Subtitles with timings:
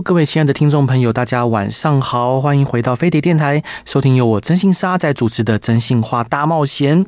[0.00, 7.04] 各位亲爱的听众朋友，大家晚上好，欢迎回到飞碟电台，收听由我真心沙在主持的《真心话大冒险》。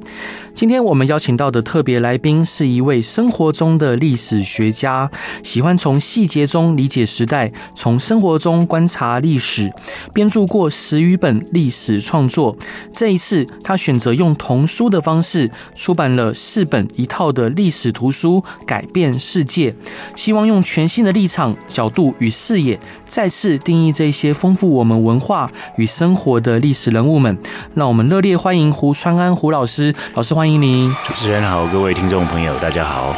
[0.55, 5.11] 今天我们邀请到的特别来宾是一位生活中的历史学家，
[5.43, 9.73] 喜欢从细节中理解时代，从生活中观察历史，
[10.13, 12.57] 编著过十余本历史创作。
[12.93, 19.75] 这一次，他选择用童书的方式出版了四本一套的历史图书，改变世界，
[20.15, 22.74] 希望用全新的立场、角度与视野，
[23.07, 27.39] 再次定义这些丰富我们文化与生活的历史人物们。
[27.75, 30.55] 让我们热烈欢迎胡川安胡老师，老师欢迎。
[30.61, 33.15] 您，主持人好，各位听众朋友，大家好。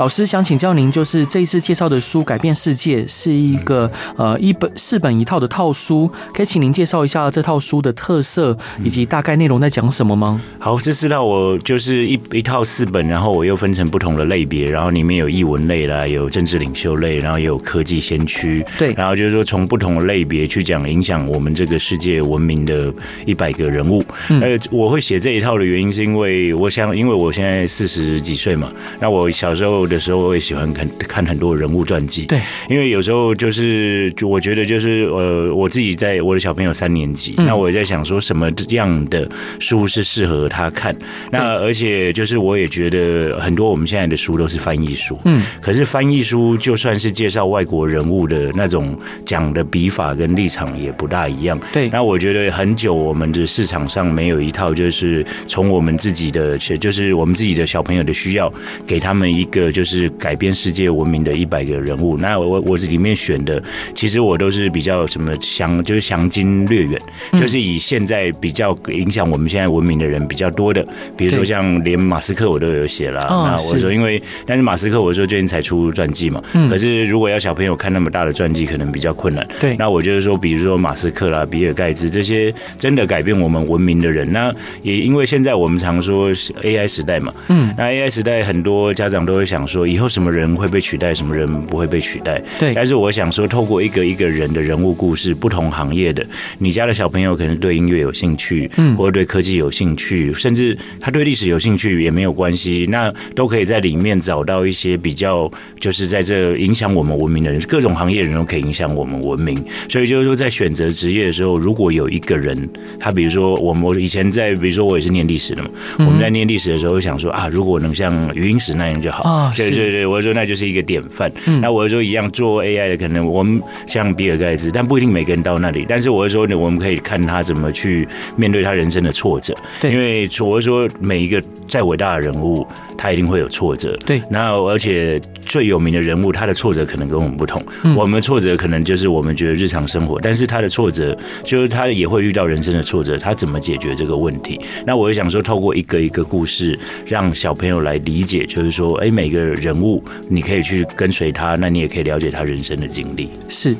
[0.00, 10.40] 老师想请教您，就是这一次介绍的书《改变世界》是一个呃一本四本一套的套书，可以请您介绍一下这套书的特色以及大概内容在讲什么吗？
[10.58, 22.90] 好，这次呢我就是一一套四本，然后我又分成不同的类别，然后里面有译文类啦，有政治领袖类，然后也有科技先驱，对，然后就是说从不同的类别去讲影响我们这个世界文明的
[23.26, 24.02] 一百个人物。
[24.28, 29.89] 呃、嗯，我会写这一套的原因是因为我想，因为我现在四十几岁嘛，那我小时候。
[29.90, 32.24] 的时候，我也喜欢看看很多人物传记。
[32.26, 40.96] 对，因为有时候就是，就我觉得就是，呃，我自己在我的小朋友三年级，嗯、那我也在想说，什么样的书是适合他看？
[41.30, 45.18] 那而且就是，我也觉得很多我们现在的书都是翻译书。
[45.24, 48.96] 嗯，可是翻译书就算是介绍外国人物的那种
[49.26, 51.58] 讲的笔法跟立场也不大一样。
[51.72, 58.52] 对，那我觉得很久我们的市场上没有一套，就是从我们自己的，就是我们自己的小朋友的需要，
[58.86, 59.69] 给他们一个。
[59.70, 62.16] 就是改变世界文明的一百个人物。
[62.16, 63.62] 那我我是里面选的，
[63.94, 67.00] 其实我都是比较什么详，就是详经略远，
[67.32, 70.84] 就是以现在比较影响我们现在文明的人比较多的，
[71.16, 73.20] 比如说像连马斯克我都有写了。
[73.30, 79.46] 那我说，因为但是马斯克我说最近才出传记嘛，可是如果要小朋友看那么大的传记，可能比较困难。
[79.60, 84.52] 对，那我就是说，比如说马斯克啦、比尔盖茨这些真的改变我们文明的人，那
[84.82, 89.59] 也因为现在我们常说 AI 时代嘛，嗯，那 AI 时代很多家长都会想。
[89.66, 92.42] 说以后什么人会被取代，什么人不会被取代？
[92.58, 92.72] 对。
[92.74, 96.24] 但是我想说，透过一个一个人的人物故事，不同行业的，
[96.58, 109.62] 你家的小朋友可能对音乐有兴趣，嗯，或者对科技有兴趣，甚至他对历史有兴趣也没有关系，那都可以在里面找到一些比较，就是在这影响我们文明的人，各种行业的人都可以影响我们文明。
[109.88, 112.68] 所以就是说，在选择职业的时候，如果有一个人，
[112.98, 119.49] 他比如说我们我以前在，比如说我也是念历史的嘛，我们在念历史的时候想说啊，如果能像余英时那样就好。
[119.50, 121.30] 啊对对对，我说那就是一个典范。
[121.46, 125.84] 嗯、那我说一样做 AI 的，可能我们像比尔盖茨，但不一定每个人到那里。
[125.88, 128.06] 但是我说呢，我们可以看他怎么去
[128.36, 129.54] 面对他人生的挫折。
[129.80, 132.66] 对，因为我说每一个再伟大的人物，
[132.96, 133.96] 他一定会有挫折。
[134.06, 137.62] 对，那而且最有名的人物，他的挫折可能跟我们不同。
[137.82, 144.60] 嗯、我们的挫折可能就是我们觉得日常生活，但是他的挫折就是他也会遇到人生的挫折，他怎么解决这个问题？
[144.86, 153.30] 那我就想说，透过一个一个故事，让小朋友来理解，就是说，哎，每个人物你可以去跟随他，那你也可以了解他人生的经历。
[153.48, 153.76] 是，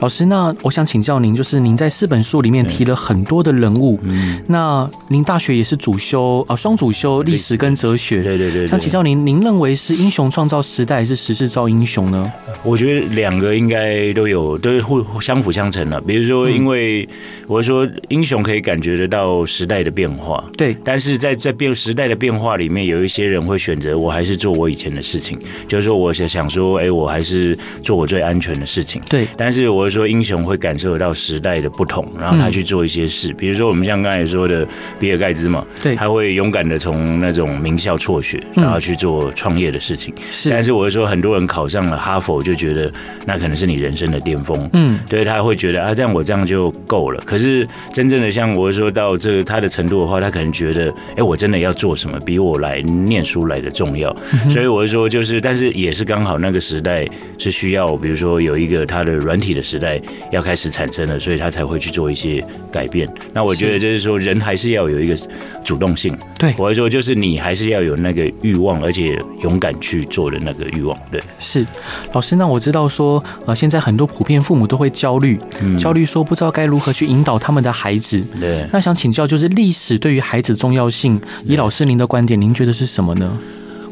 [0.00, 8.66] 老师，那我想请教您，就是您在四本书里面提了很多的人物，嗯，那您大学也是主修啊，双主修历史跟哲学，对对对。
[8.66, 12.32] 想请教您，您认为是英雄创造时代，还是时势造英雄呢？
[12.62, 16.00] 我觉得两个应该都有，都互相辅相成的。
[16.02, 17.08] 比如说，因为
[17.46, 25.38] 我说英雄可以感觉得到时代的变化，对，但是在在变时代的变化里面，有一些人会选择，我还是做我以前的事情，
[25.68, 29.00] 就是说，我想想说，哎，我还是做我最安全的事情。
[29.08, 33.32] 对，但是我是说，英雄会感受到时代的不同，然后他去做一些事。
[33.32, 34.66] 比如说，我们像刚才说的
[34.98, 40.12] 比尔盖茨嘛，对，他会勇敢的从那种名校辍学，然后去做创业的事情。
[40.30, 42.92] 是，但是我是说，很多人考上了哈佛，就觉得
[43.24, 44.68] 那可能是你人生的巅峰。
[44.72, 47.22] 嗯，对，他会觉得啊，这样我这样就够了。
[47.24, 54.14] 可是真正的像我说到这个他的程度的话，他可能觉得，哎，我真的要做什么，比我来念书来的重要。
[54.50, 54.86] 所以我。
[54.90, 57.06] 说就是，但是也是刚好那个时代
[57.38, 60.00] 是需要，比如说有一个它的软体的时代
[60.30, 63.08] 要开始产生了，所以他才会去做一些改变。
[63.32, 65.16] 那我觉得就是说，人还是要有一个
[65.64, 66.14] 主动性。
[66.38, 70.98] 对，我会说就是你还是要有那个欲望，而且勇敢去做的那个欲望。
[71.10, 71.64] 对，是
[72.12, 72.34] 老师。
[72.36, 78.20] 那我知道说，呃，现在很多普遍父母都会焦虑，嗯、焦虑说不知道该如何去引导他们的孩子。
[78.40, 83.38] 对，那想请教，就是历史对于孩子重要性，以老师您的观点，您觉得是什么呢？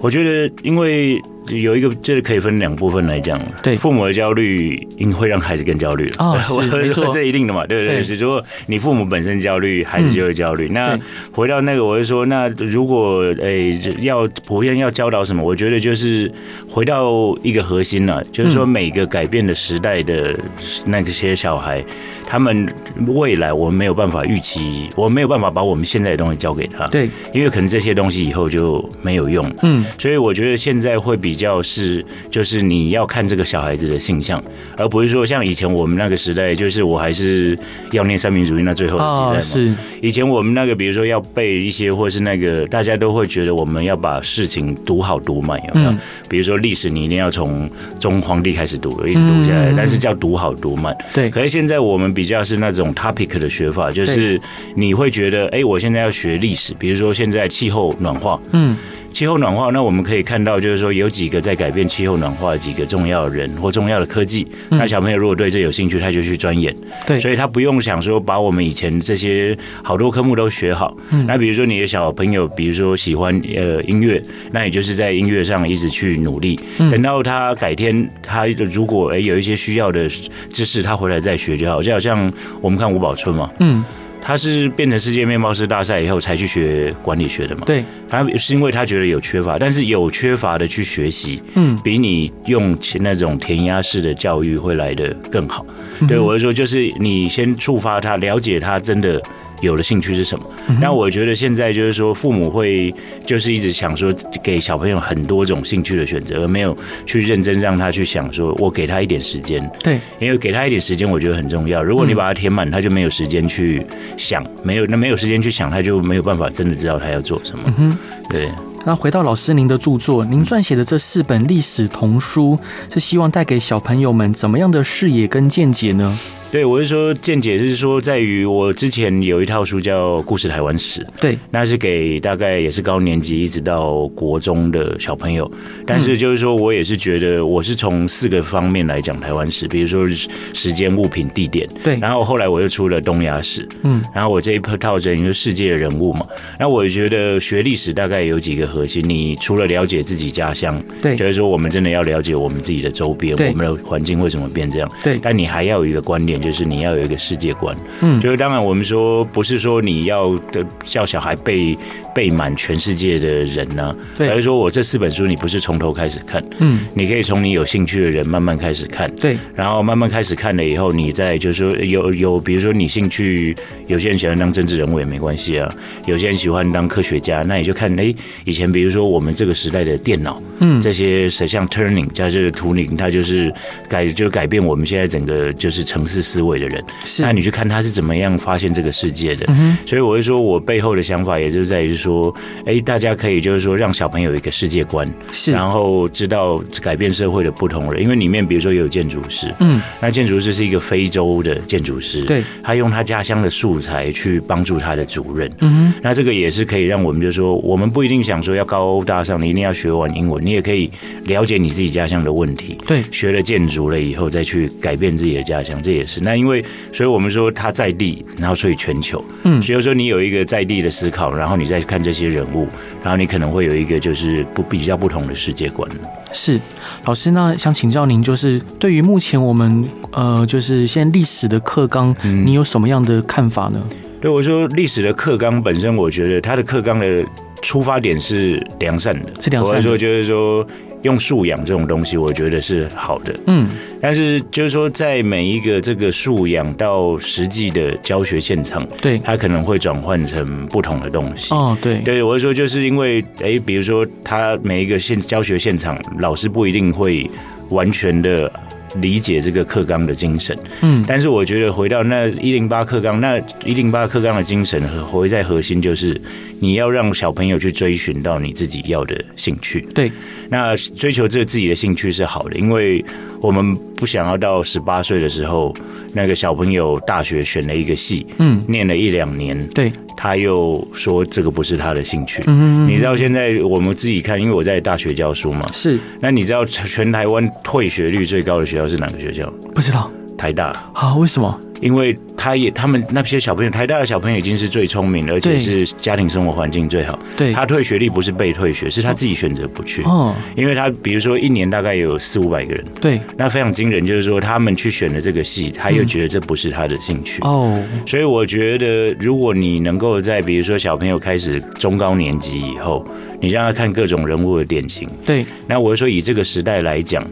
[0.01, 3.41] 我觉得，因为有一个，就是可以分两部分来讲。
[3.63, 6.11] 对，父母的焦虑，应会让孩子更焦虑。
[6.19, 8.03] 哦， 是没错，这一定的嘛，对不对？
[8.03, 10.69] 是如果你父母本身焦虑，孩子就会焦虑。
[10.69, 10.99] 那
[11.33, 15.43] 回到那个，我就说，那如果诶要普遍要教导什么？
[15.43, 16.31] 我觉得就是
[16.69, 20.39] 回到一个核心了，就是说每个改变的时代的
[20.85, 21.85] 那些小孩。
[22.31, 22.69] 他们
[23.07, 26.87] 未来我们没有办法预期，我们没有办法把我们现在的东西交给他。
[26.89, 29.51] 对，因为可能这些东西以后就没有用。
[29.63, 34.43] 嗯，所以我觉得现在会比较是，就是你要看这个小孩子的性向，
[34.77, 37.57] 而不是说像以前我们那个时代，就是我还是
[37.93, 39.39] 要念三民主义那最后的几代嘛。
[39.39, 39.75] 哦，是。
[40.03, 45.91] 以前我们那个，比如说要背一些，或是那个大家都会觉得我们要把事情读好读满，有没有？
[45.91, 45.99] 嗯。
[46.29, 50.93] 比如说历史，你一定要从中皇帝开始读，一直读下来，但是叫读好读满。
[51.15, 51.31] 对。
[51.31, 52.09] 可是现在我们。
[52.19, 54.41] 比较是那种 topic 的学法，就是
[54.75, 58.77] 你会觉得，哎，我现在要学历史，比如说现在气候暖化，嗯，
[59.13, 66.75] 气候暖化，那我们可以看到，就是说有几个在改变气候暖化的几个重要的人或重要的科技，那小朋友如果对这有兴趣，他就去钻研，
[67.07, 74.21] 对，所以他不用想说把我们以前这些好多科目都学好，嗯，那比如说你的小朋友，比如说喜欢呃音乐，
[74.51, 76.59] 那也就是在音乐上一直去努力，
[76.91, 80.09] 等到他改天他如果哎有一些需要的
[80.51, 81.99] 知识，他回来再学就好，就好。
[81.99, 83.85] 像我们看吴宝春嘛，嗯，
[84.29, 95.65] 他是变成世界面包师大赛以后才去学管理学的嘛，对，他是因为他觉得有缺乏，但是有缺乏的去学习，嗯，比你用那种填鸭式的教育会来的更好。
[96.01, 99.19] 嗯、对我来说，就是你先触发他，了解他真的。
[99.61, 100.45] 有的兴趣是什么？
[100.81, 102.95] 那我觉得现在就是说，父母会
[103.27, 104.13] 就是一直想说，
[104.43, 109.69] 给小朋友很多种兴趣的选择，而没有去认真让他去想说，我给他一点时间。
[109.83, 111.83] 对，因为给他一点时间，我觉得很重要。
[111.83, 113.85] 如果你把它填满，他就没有时间去
[114.17, 117.99] 想，没有那没有时间去想，他就没有办法真的知道他要做什么。
[118.29, 118.51] 对。
[118.87, 122.59] 那回到老师您的著作，您撰写的这四本历史童书，
[122.91, 126.19] 是希望带给小朋友们怎么样的视野跟见解呢？
[126.51, 135.51] 对，我是说见解是说，在于我之前有一套书叫《故事台湾史》，对，那是给大概也是高年级一直到国中的小朋友。
[135.85, 140.09] 但是就是说我也是觉得，我是从四个方面来讲台湾史，比如说
[140.55, 141.99] 时间、物品、地点，对。
[141.99, 144.03] 然后后来我又出了东亚史，嗯。
[144.15, 146.25] 然后我这一套整一个世界的人物嘛，
[146.59, 155.19] 那我觉得学历史大概有几个核心，你除了了解自己家乡，对，就是说我们真的要了解我们自己的周边，我们的环境为什么变这样，对。
[155.23, 156.49] 但你还要有一个观念。
[156.49, 161.77] 就是你要有一个世界观，嗯，就是当然我们说不是说你要的叫小孩背
[162.15, 173.55] 背满全世界的人呢、啊，对，而是说我这四本书你不是从头开始看，嗯，你可以从你有兴趣的人慢慢开始看，对，然后慢慢开始看了以后，你再就是说有有比如说你兴趣，
[173.89, 175.71] 有些人喜欢当政治人物也没关系啊，
[176.07, 183.53] 有些人喜欢当科学家，那你就看哎、欸，以前比如说我们这个时代的电脑，嗯，这些像 Turning 加这个图灵，它就是
[183.89, 186.28] 改就改变我们现在整个就是城市。
[186.29, 186.85] 思维的人，
[187.21, 189.47] 那你去看他是怎么样发现这个世界的。
[189.49, 192.35] 嗯所以我会说，我背后的想法也就是在于说，
[192.67, 198.03] 哎，大家可以就是说让小朋友有一个世界观，是，然后知道改变社会的不同人。
[198.03, 210.91] 因为里面比如说有建筑师，嗯，那建筑师是一个非洲的建筑师，对，他用他家乡的素材去帮助他的主任，嗯，那这个也是可以让我们就是说，我们不一定想说要高高大上，你一定要学完英文，你也可以
[211.25, 216.18] 了解你自己家乡的问题，对，学了建筑了以后再去改变自己的家乡，这也是。
[216.23, 222.67] 那因为，所以我们说他在地，然后所以全球，嗯，所以说你有一个在地的思考，然后你再看这些人物，
[223.03, 225.91] 然后你可能会有一个就是不比较不同的世界观。
[226.33, 226.61] 是，
[227.07, 233.83] 老师，那想请教您，就是对于目前我们呃，就是现在历史的课纲，你有什么样的看法呢？
[234.21, 237.25] 对我说，历史的课纲本身，我觉得它的课纲的
[237.63, 239.79] 出发点是良善的，是良善的。
[239.79, 240.67] 我说就是说。
[241.03, 243.35] 用素养这种东西，我觉得是好的。
[243.47, 243.69] 嗯，
[244.01, 251.55] 但是就是说，在每一个这个素养到实际的教学现场，对，它可能会转换成不同的东西。
[251.55, 257.29] 哦，对，对，我是说，就是因为，哎，比如说，他每一个现教学现场，老师不一定会
[257.71, 258.51] 完全的
[258.97, 260.57] 理解这个课纲的精神。
[260.81, 266.21] 嗯，但是我觉得回到那一零八课纲，那一零八课纲的精神和活在核心就是
[266.61, 269.81] 你要让小朋友去追寻到你自己要的兴趣。
[269.95, 270.11] 对，
[270.49, 273.05] 那追求这个自己的兴趣是好的，因为
[273.41, 275.75] 我们不想要到十八岁的时候，
[276.15, 282.43] 那个小朋友大学选了一个系，嗯，念了一两年，对，他又说这个不是他的兴趣。
[282.47, 285.99] 嗯嗯，你知道现在我们自己看，因为我在大学教书嘛，是。
[286.21, 289.49] 那你知道全台湾退学率最高的学校是哪个学校？
[289.75, 290.11] 不知道。
[290.39, 290.73] 台大。
[290.95, 291.61] 好，为什么？
[291.81, 297.17] 因为他也，他们那些小朋友，台大的小朋友已经是最聪明，而且是家庭生活环境最好。
[297.37, 300.03] 对，他退学率不是被退学，是他自己选择不去。
[300.03, 304.05] 哦，因为他比如说一年大概有四五百个人，对，那非常惊人。
[304.05, 307.41] 就是说他们去选了这个系，他又觉得这不是他的兴趣。
[307.43, 313.07] 哦，所以我觉得，如果你能够在比如说小朋友开始中高年级以后，
[313.41, 317.25] 你让他看各种人物的典型，对，那我说以这个时代来讲。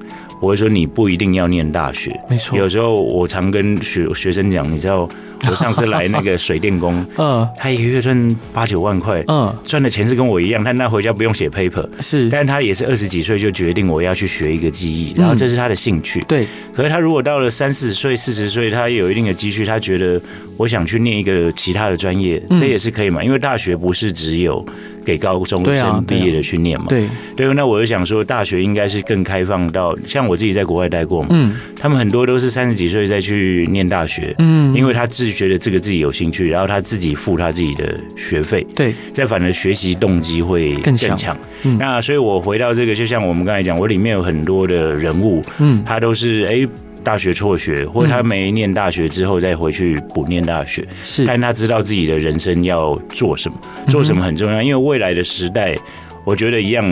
[0.46, 2.56] 我会说你不一定要念大学，没错。
[2.56, 5.08] 有时候我常跟学学生讲，你知道，
[5.50, 16.46] 我上次来那个水电工， 嗯，他一个月赚八九万块，嗯，赚的钱是跟我一样，但他回家不用写 paper，是，但他也是二十几岁就决定我要去学一个技艺，然后这是他的兴趣，对。
[16.72, 20.22] 可是他如果到了三四十岁、四十岁，他有一定的积蓄，他觉得
[20.56, 24.64] 我想去念一个其他的专业，这也是可以嘛，因为大学不是只有。
[25.06, 26.86] 给高中生毕业的去念嘛？
[26.88, 27.08] 对。
[27.36, 41.36] 对，那我就想说，大学应该是更开放到，像我自己在国外待过嘛，嗯，他们很多都是三十几岁再去念大学，嗯，因为他自己觉得这个自己有兴趣，然后他自己付他自己的学费，对，再反而学习动机会更强。
[41.78, 46.68] 那所以我回到这个，就像我们刚才讲，我里面有很多的人物，嗯，他都是哎。
[47.06, 53.56] 大学辍学，或者他没念大学之后再回去补念大学，是，但他知道自己的人生要做什么，
[53.88, 55.76] 做什么很重要，因为未来的时代，
[56.24, 56.84] 我觉得一样。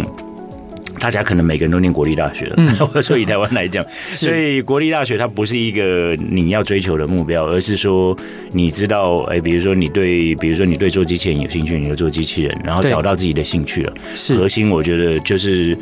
[1.05, 3.85] 大家可能每个人都念国立大学了，或者说以台湾来讲，
[4.15, 8.17] 所以国立大学它不是一个你要追求的目标，而是说
[8.53, 13.93] 你知道，哎，比如说你对，比如说你对做机器人有兴趣，你就做机器人，然后找到自己的兴趣了。
[14.17, 15.77] 是核心，我觉得就是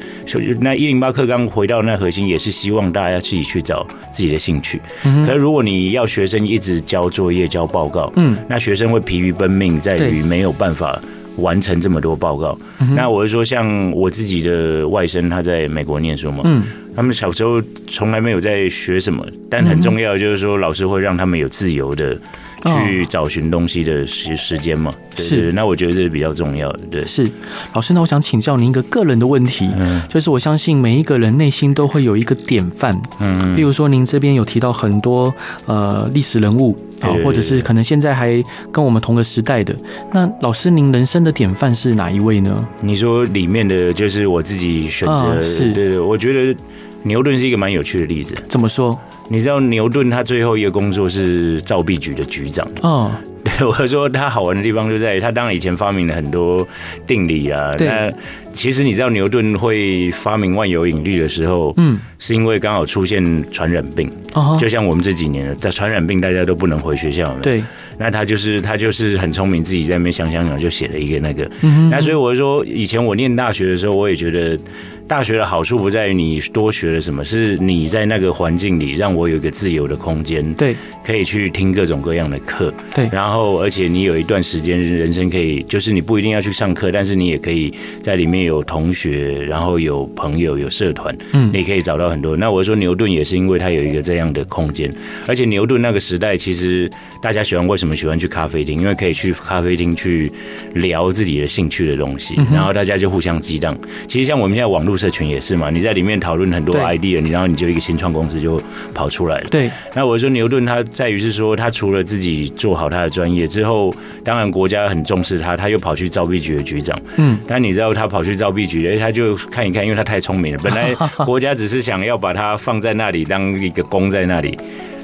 [0.60, 4.82] 那一零八课刚回到那核心，也是希望大家自己去找自己的兴趣。
[5.24, 11.00] 可是如果你要学生一直交作业、交报告，嗯，那学生会疲于奔命，在于没有办法。
[11.36, 16.62] 完成这么多报告，嗯、那我是说，像我自己的外甥，他在美国念书嘛，嗯，
[16.94, 22.18] 他们小时候从来没有在学什么，但很重要就是说，老师会让他们有自由的。
[22.64, 26.80] 去找寻东西的时时间嘛，是，那我觉得这是比较重要的。
[26.90, 27.28] 对，是。
[27.74, 35.34] 老师，那我想请教您一个个人的问题，嗯，就是我相信每一个人内心都会有一个典范，嗯，比如说您这边有提到很多
[35.66, 39.74] 呃历史人物啊，或者是可能现在还跟我们同个时代的，
[40.12, 42.68] 那老师您人生的典范是哪一位呢？
[42.80, 46.54] 你说里面的就是我自己选择，是，对对，我觉得
[47.02, 48.34] 牛顿是一个蛮有趣的例子。
[48.48, 48.98] 怎么说？
[49.32, 52.68] 你知道牛顿他最后一个工作是造币局的局长。
[52.82, 53.10] 哦，
[53.42, 56.68] 对，我说他好玩的地方就在于他当然以前发明了很多
[57.06, 57.74] 定理啊。
[57.74, 57.88] 对。
[57.88, 58.12] 那
[58.52, 64.10] 其实你知道牛顿会发明万有引力的时候，嗯，是因为刚好出现传染病。
[64.34, 64.54] 哦。
[64.60, 67.40] 就像我们这几年在传染病，大家都不能回学校了。
[67.40, 67.64] 对。
[67.98, 71.50] 那他就是他就是很聪明，自己在那边想想想就写了一个那个。
[71.62, 71.88] 嗯。
[71.88, 74.58] 那所以我就说，以前我念大学的时候，我也觉得。
[75.06, 92.36] 大学的好处不在于你多学了什么，是你在那个环境里让我有一个自由的空间，对，可以去听各种各样的课，对，然后而且你有一段时间人生可以，就是你不一定要去上课，但是你也可以在里面有同学，然后有朋友，有社团，嗯，你可以找到很多。
[92.36, 94.90] 那我说牛顿也是因为他有一个这样的空间，
[95.26, 96.88] 而且牛顿那个时代其实
[97.22, 98.80] 大家喜欢为什么喜欢去咖啡厅？
[98.80, 100.30] 因为可以去咖啡厅去
[100.74, 103.76] 聊自己的兴趣的东西，然后大家就互相激荡。
[104.06, 104.92] 其实像我们现在网络。
[105.02, 108.60] 社群也是嘛，你在里面讨论很多 idea，你然后你就一个新创公司就
[108.94, 109.48] 跑出来了。
[109.50, 116.96] 对，那我说牛顿他在于是说，他除了自己做好他的专业之后，当然国家很重视他，他又跑去造币局的局长。
[117.16, 124.56] 嗯，但你知道他跑去造币局，哎，他就看一看，因为他太聪明了，本来 国家只是想要把他放在那里当一个工在那里。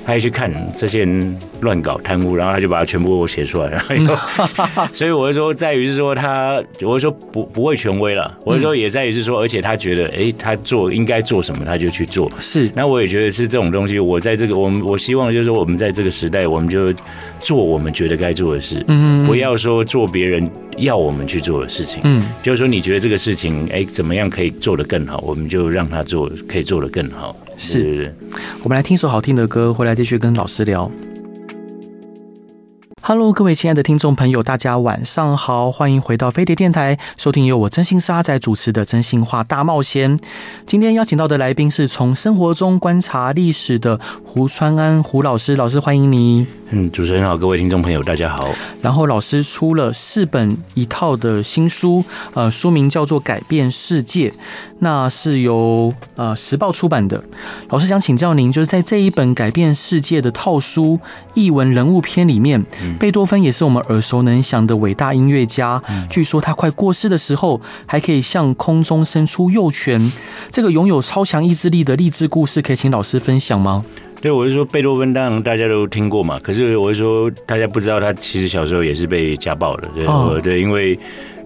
[0.09, 4.17] 他一去看这些人乱搞贪污，然后他就把它全部写出来，然后
[4.95, 12.33] 所以我就说，在于是说他，我就说不不会权威了，我就说也在于是说，而且他觉得，哎，他做应该做什么，他就去做。
[12.41, 13.99] 是，那我也觉得是这种东西。
[13.99, 16.91] 我在这个，我们我希望就是说，我们在这个时代，我们就
[17.39, 27.37] 做我们觉得该做的事，嗯，不要说做别人要我们去做的事情，嗯，就是说你觉得这个事情，哎，怎么样可以做得更好，我们就让他做，可以做得更好。
[27.61, 28.15] 是，
[28.63, 30.89] 我们来听首好听的歌，回来继续跟老师聊。
[33.03, 40.17] Hello，各位亲爱的听众朋友，大家晚上好，欢迎回到飞碟电台，收听由我真心沙仔主持的《真心话大冒险》。
[40.67, 46.47] 今天邀请到的来宾是从生活中观察历史的胡川安胡老师，老师欢迎你。
[46.71, 48.51] 嗯，主持人好，各位听众朋友大家好。
[48.83, 54.29] 然后老师出了四本一套的新书，呃，书名叫做《改变世界》，
[54.81, 57.25] 那是由呃时报出版的。
[57.71, 61.01] 老师想请教您，就是在这一本《改变世界》的套书
[61.33, 62.63] 译文人物篇里面。
[62.99, 65.81] 贝多芬也是我们耳熟能详的伟大音乐家。
[66.11, 70.13] 据说他快过世的时候，还可以向空中伸出右拳。
[70.51, 73.83] 这个拥有超强意志力的励志故事，可以请老师分享吗？
[74.21, 76.39] 对，我是说贝多芬，当然大家都听过嘛。
[76.43, 79.89] 可是我是说，大家不知道他其实小时候也是被家暴的。
[79.95, 80.99] 对，哦、对，因为。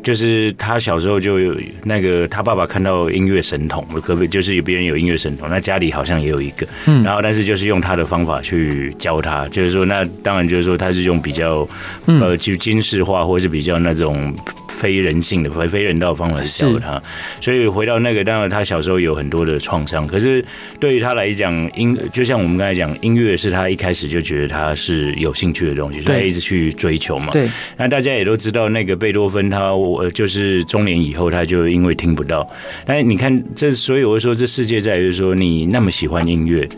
[0.02, 11.64] 就是他小时候就有那个，他爸爸看到音乐神童，隔壁就是有别人有音乐神童，那家里好像也有一个，嗯，然后但是就是用他的方法去教他，就是说那当然就是说他是用比较
[12.06, 14.34] 呃就军事化或者是比较那种
[14.82, 17.00] 非人性的非非人道的方法去教他，
[17.40, 20.44] 所以回到那个当然他小时候有很多的创伤，可是
[20.80, 29.72] 对于他来讲音就像我们刚才讲音乐是他一开始就觉得他是有兴趣的东西，所以他一直去追求嘛，对，那大家也都知道那个贝多芬他。
[29.72, 32.46] 我就是中年以后，他就因为听不到。
[32.84, 36.68] 但你看，这所以我说，这世界在于说，你那么喜欢音乐，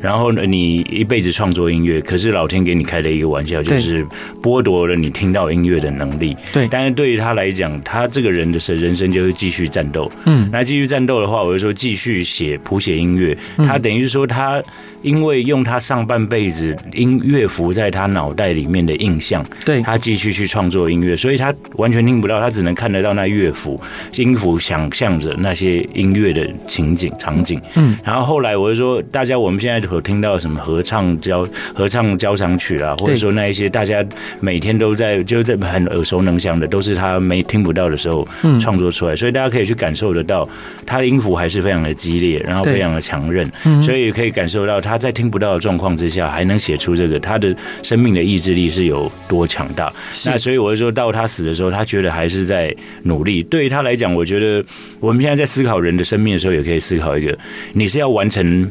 [0.00, 4.04] 然后呢，你一辈子创作音乐，可是老天给你开了一个玩笑，就是
[4.42, 6.36] 剥夺了你听到音乐的能力。
[6.52, 10.10] 对，但是对于他来讲，他这个人的人生就是继续战斗。
[10.24, 13.36] 嗯，那继续战斗的话，我就说继续写谱写音乐。
[13.58, 14.62] 他等于是说他。
[15.06, 23.80] 因为用他上半辈子音乐符在他脑袋里面的印象，对，他继续去创作音乐，所以他完全听不到，他只能看得到那乐符、
[24.16, 27.62] 音符，想象着那些音乐的情景场景。
[27.76, 34.04] 嗯，然后后来我就说，大家我们现在所听到什么合唱交合唱交响曲啊，或者说那一些大家
[34.40, 38.26] 每天都在就在很耳熟能详的，都是他没听不到的时候
[38.60, 40.44] 创作出来，所以大家可以去感受得到，
[40.84, 43.48] 他的音符还是非常的激烈，然后非常的强韧，
[43.80, 44.95] 所以可以感受到他。
[44.96, 49.92] 他在听不到的状况之下，还能写出这个，他的生命的意志力是有多强大？
[50.24, 53.42] 那所以我就说到他死的时候，他觉得还是在努力。
[53.42, 54.64] 对于他来讲，我觉得
[54.98, 57.38] 我们现在在思考人的生命的时候，也可以思考一个：
[57.74, 58.66] 你是要完成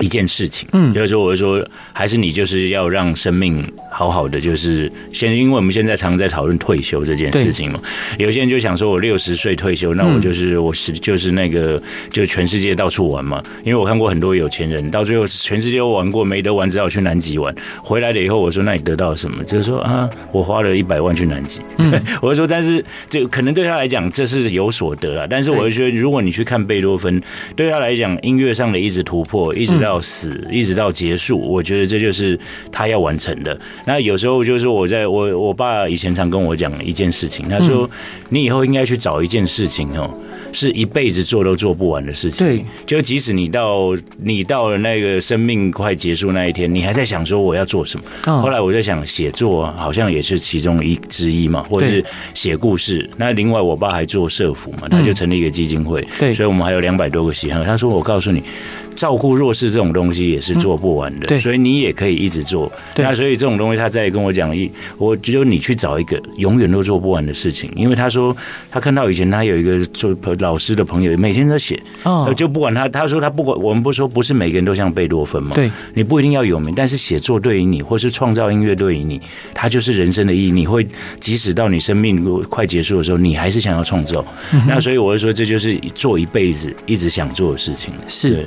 [0.00, 3.64] 一件事情，嗯，就是说，我就说，还是你就是要让生命。
[3.92, 7.80] 好好的，就是现，因为我们现在常常在讨论退休这件事情嘛。
[8.18, 11.80] 有些人就想说，我六十岁退休，那我就是我是就是那个
[12.10, 13.42] 就全世界到处玩嘛。
[13.64, 17.54] 因为我看过很多有钱人，到最后全世界都玩过，没得玩，只好去南极玩。
[17.82, 19.42] 回来了以后，我说，那你得到什么？
[19.44, 21.60] 就是说啊，我花了一百万去南极。
[21.76, 25.26] 对， 我就说，但是这可能对他来讲，这是有所得啊。
[25.28, 27.20] 但是我就觉得，如果你去看贝多芬，
[27.56, 32.38] 对他来讲，音乐上的一直突破，一直到死，一直到结束，我觉得这就是
[32.70, 33.58] 他要完成的。
[33.86, 37.88] 那有时候就是我在我我爸以前常跟我讲一件事情，他说，
[38.28, 40.12] 你以后应该去找一件事情哦，
[40.52, 42.46] 是一辈子做都做不完的事情。
[42.46, 48.04] 对，就即使你到你到了那个生命快结束那一天，你还在想说我要做什么。
[48.42, 53.08] 后来我在想，写作好像也是其中一之一嘛，或者是写故事。
[53.16, 56.06] 那另外我爸还做社福嘛，他就成立一个基金会。
[56.18, 57.62] 对，所以我们还有两百多个喜好。
[57.64, 58.42] 他说，我告诉你。
[58.96, 62.70] 照顾弱势这种东西也是做不完的，所以你也可以一直做。
[62.96, 68.36] 那所以这种东西，他在跟我讲一，我只有你去找一个永远都做不完的事情，因为他说
[68.70, 79.20] 他看到以前他有一个做老师的朋友，每天都写，哦就不管他，他说他不管，我们不说不是每个人都像贝多芬嘛，对，你不一定要有名，但是写作对于你，或是创造音乐对于你，
[79.54, 80.50] 它就是人生的意义。
[80.50, 80.86] 你会
[81.18, 84.24] 即使到你生命快结束的时候，你还是想要创造。
[84.66, 88.46] 那所以我就说，这就是做一辈子一直想做的事情，是。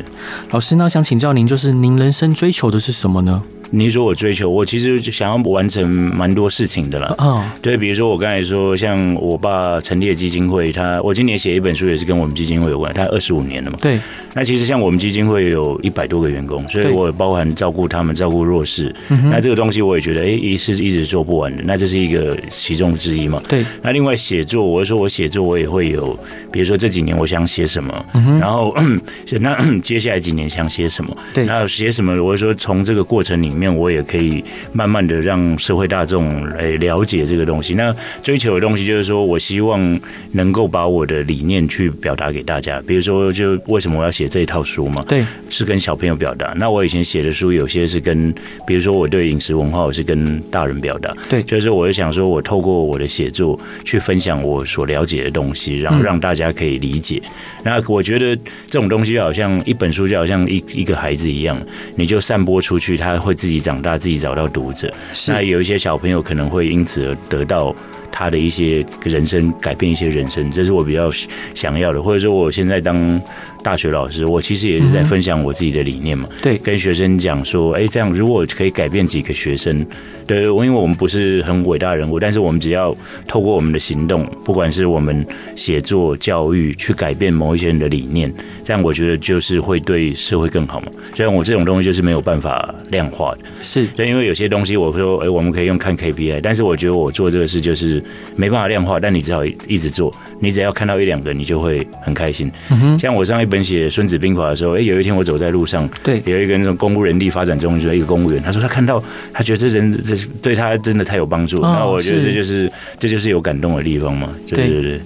[0.51, 3.43] 老师，那想请教您，就是您人生追求的是什么呢？
[3.75, 7.15] 你说我追求，我其实想要完成蛮多事情的了。
[7.17, 13.77] 哦，对，比如说我刚才说，像我爸成立的基金会，他我今年写一本书也是跟我们基金会有关，他二十五年了嘛。
[13.81, 13.99] 对。
[14.35, 18.93] 那其实像我们基金会有一百多个员工，所以我包含照顾他们，照顾弱势。
[19.07, 21.63] 那这个东西我也觉得，哎，一是一直做不完的。
[21.65, 23.41] 那这是一个其中之一嘛。
[23.49, 23.65] 对。
[23.81, 26.17] 那另外写作，我说我写作我也会有，
[26.51, 28.05] 比如说这几年我想写什么，
[28.39, 28.75] 然后
[29.41, 31.45] 那 接下来几年想写什么，对。
[31.45, 32.21] 那写什么？
[32.23, 33.62] 我说从这个过程里面。
[33.63, 37.75] 面我也可以慢慢的让社会大众来了解这个东西。
[37.75, 39.99] 那追求的东西就是说，我希望
[40.33, 42.81] 能够把我的理念去表达给大家。
[42.85, 45.01] 比如说，就为什么我要写这一套书嘛？
[45.07, 46.53] 对，是跟小朋友表达。
[46.57, 48.33] 那我以前写的书有些是跟，
[48.67, 51.15] 比如说我对饮食文化，我是跟大人表达。
[51.29, 57.21] 对，就是我就想说，我透过我的写作去分享我所了解的东西，然后让大家可以理解。
[57.23, 57.31] 嗯、
[57.63, 58.35] 那我觉得
[58.67, 61.57] 这种东西就好像一本书，就好像一一个孩子一样，
[61.95, 63.52] 你就散播出去，他会自己。
[63.53, 64.91] 己长大，自己找到读者。
[65.27, 67.73] 那有一些小朋友可能会因此而得到。
[68.15, 71.11] 他的一些人生改变，一些人生，这是我比较
[71.55, 71.99] 想要的。
[71.99, 73.19] 或者说，我现在当
[73.63, 76.25] 大学老师，我其实也是在分享我自己的理念嘛。
[76.39, 79.83] 对，跟学生讲说，哎，这样如果可以改变几个学生，
[80.27, 82.95] 对，因为我们不是很伟大人物，但是我们只要
[83.27, 88.31] 透过我们的行动，不管是我们写作、教育，去改变某一些人的理念，
[88.63, 90.87] 这样我觉得就是会对社会更好嘛。
[91.15, 98.02] 虽然我这种东西就是没有办法量化的，是，对，因为有些东西我说，哎，我们可以用看 KPI，但是我觉得我做这个事就是。
[98.35, 100.13] 没办法量化，但你只好一直做。
[100.39, 102.51] 你只要看到一两个，你就会很开心。
[102.69, 111.61] 嗯、像我上一本写《孙子兵法》的时候，哎，有一天我走在路上，对，有一个那种公务人力发展中心的一个公务员，他说他看到，他觉得这人这对他真的太有帮助。
[111.61, 114.29] 那、哦、我觉得这就是这就是有感动的地方嘛。
[114.47, 115.01] 对对对。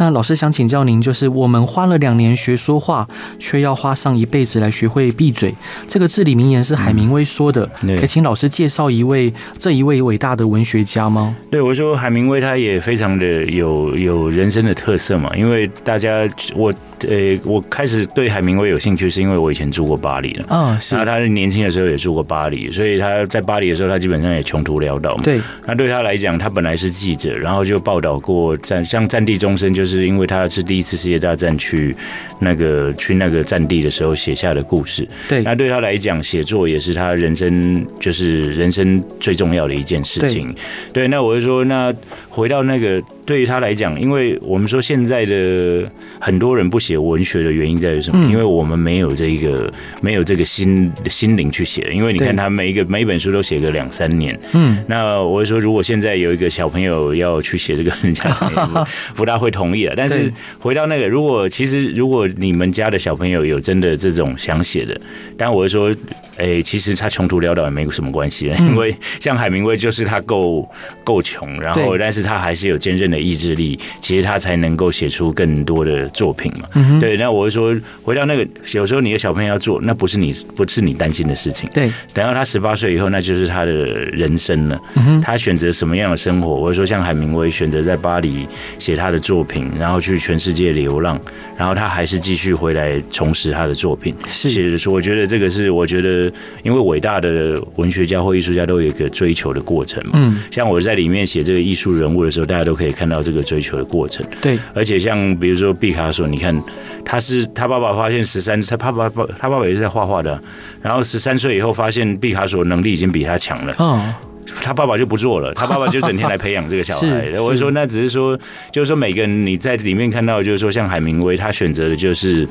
[0.00, 3.06] 那老师想请教您，就是我们花了两年学说话，
[3.38, 5.54] 却要花上一辈子来学会闭嘴。
[5.86, 11.36] 这个至理名言是海明威说的，嗯、可以请老师介绍一位这一位伟大的文学家吗？
[11.50, 16.72] 对，我说海明威他也非常的有有人生的特色嘛，因为大家我。
[17.08, 20.44] 呃，我开始对海明威有兴趣，是因为我以前住过巴黎了。
[20.50, 20.94] 嗯，是。
[20.94, 25.22] 那他年轻的时候也住过巴黎，所以他在巴黎的时候，他基本上也穷途潦倒嘛。
[25.22, 25.40] 对。
[25.64, 31.94] 那对他来讲，他本来是记者，然后就报道过战，像战地钟声，就是因为他是第一次世界大战去
[32.38, 35.06] 那个去那个战地的时候写下的故事。
[35.28, 35.42] 对。
[35.42, 40.52] 那对他来讲，写作也是他人生就是人生最重要的一件事情。
[40.92, 41.04] 对。
[41.04, 41.08] 对。
[41.08, 41.94] 那我就说，那
[42.28, 43.02] 回到那个。
[43.26, 48.26] 对于他来讲，因为我们说现在的很多人不写文学的原因在于什么？
[48.26, 49.72] 嗯、因为我们没有这个
[50.02, 51.92] 没有这个心心灵去写。
[51.94, 54.36] 因为你看他每一个每一本书都写个两三年。
[54.52, 58.28] 嗯，那我就说如果现在有一个小朋友要去写这个，人家
[59.14, 59.94] 不大会同意了。
[59.96, 65.00] 但是回到那个，如果其实如果你们家的小朋友有真的这种想写的，
[65.36, 65.94] 但我是说。
[66.36, 70.66] 哎，其实他穷途潦倒也没有什么关系，因为像海明威就是他够
[71.04, 76.66] 够穷，然后但是他还是有坚韧的意志力，其实他才能够写出更多的作品嘛。
[76.76, 81.68] 嗯、对，那我会说回到那个，有时候你的小朋友要做，那不是你不是你担心的事情。
[81.74, 84.80] 对，等到他十八岁以后，那就是他的人生了。
[84.96, 86.58] 嗯、他选择什么样的生活？
[86.58, 91.20] 或者说像海明威选择在巴黎写他的作品，然后去全世界流浪，
[91.56, 94.14] 然后他还是继续回来重拾他的作品。
[94.28, 96.30] 是，写我觉得这个是我觉得。
[96.62, 104.58] 因为伟大的文学家或艺术家都有一个追求的过程嘛，嗯，像我在里面写这个艺术人物的时候，大家都可以看到这个追求的过程，对。
[104.74, 106.62] 而且像比如说毕卡索，你看
[107.04, 110.40] 他是他爸爸发现十三，他爸爸他爸爸也是在画画的，
[110.82, 114.14] 然后十三岁以后发现毕卡索能力已经比他强了，嗯，
[114.62, 117.30] 他爸爸就不做了，他爸爸就整天来培养这个小孩。
[117.40, 118.38] 我就说那只是说，
[118.72, 122.48] 就是说每个人你在里面看到，就是说像海明威，他选择的就是。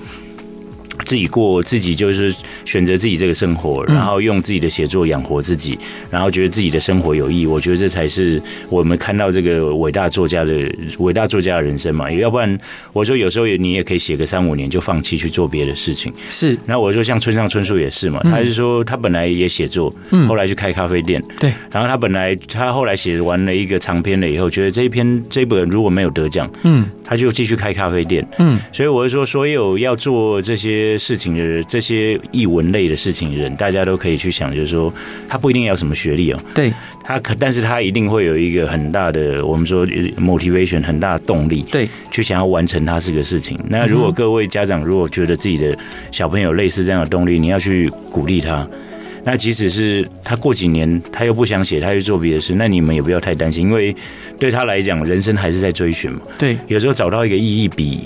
[1.10, 2.32] 自己过自己就是
[2.65, 5.76] 选择自己这个生活，然后用自己的写作养活自己，
[6.12, 7.48] 然后觉得自己的生活有意义。
[7.48, 12.12] 我觉得这才是我们看到这个伟大作家的伟大作家的人生嘛。
[12.12, 12.60] 要不然，
[12.93, 16.13] 我说有时候你也可以写个三五年就放弃去做别的事情。
[16.30, 16.56] 是。
[16.67, 19.91] 那我说像村上春树也是嘛，他是说他本来也写作，
[20.28, 21.19] 后来去开咖啡店。
[21.39, 21.52] 对。
[21.72, 28.24] 然后他本来他后来写完了一个长篇了以后，觉得这一篇这一本如果没有得奖，嗯，他就继续开咖啡店。
[28.38, 28.60] 嗯。
[28.72, 30.99] 所以我就说，所有要做这些。
[31.00, 34.94] 事情的人，这些译文类的事情的人，大家都可以去想，就是说，
[35.28, 36.72] 他不一定要什么学历哦，对，
[37.04, 43.58] 他可，但是他一定会有一个很大的，我们说 motivation，很大的动力，对，去想要完成他这个事情。
[43.70, 45.76] 那如果各位家长如果觉得自己的
[46.12, 48.68] 小朋友类似这样的动力，你要去鼓励他。
[49.24, 53.96] 那即使是他过几年他又不想写，他去做别的事，那你们也不要太担心，因为
[54.38, 56.20] 对他来讲，人生还是在追寻嘛。
[56.38, 58.02] 对，有时候找到一个意义比。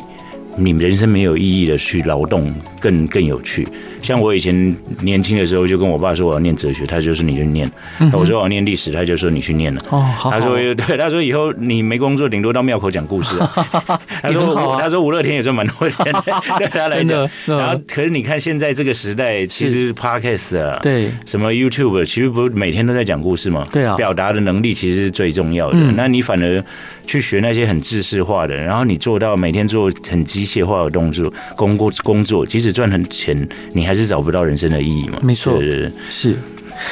[0.58, 3.68] 你人生没有意义的去劳动更更有趣。
[4.04, 4.54] 像我以前
[5.02, 7.72] 年轻的时候，就跟我爸说我要念哲学，他就说你就念。
[8.12, 9.82] 我说我要念历史，他就说你去念了。
[9.90, 10.30] 哦，好。
[10.30, 13.38] 他说 对，他说以后你没工作，顶多到庙口讲故事。
[14.22, 16.22] 他说他说吴乐天也赚蛮多钱的，
[16.60, 17.28] 对他来讲。
[17.46, 23.66] 然后可是你看现在这个时代，其实 Podcast 啊，对，什么 YouTube，其实不是每天都在讲故事吗？
[23.72, 23.96] 对啊。
[23.96, 25.78] 表达的能力其实是最重要的。
[25.96, 26.62] 那你反而
[27.08, 33.93] 去学那些很知识化的，然后你做到每天做很机械化的动作，工工工作，即使赚很钱，你还。
[33.94, 35.20] 还是找不到人生的意义嘛？
[35.22, 35.62] 没错，
[36.10, 36.36] 是。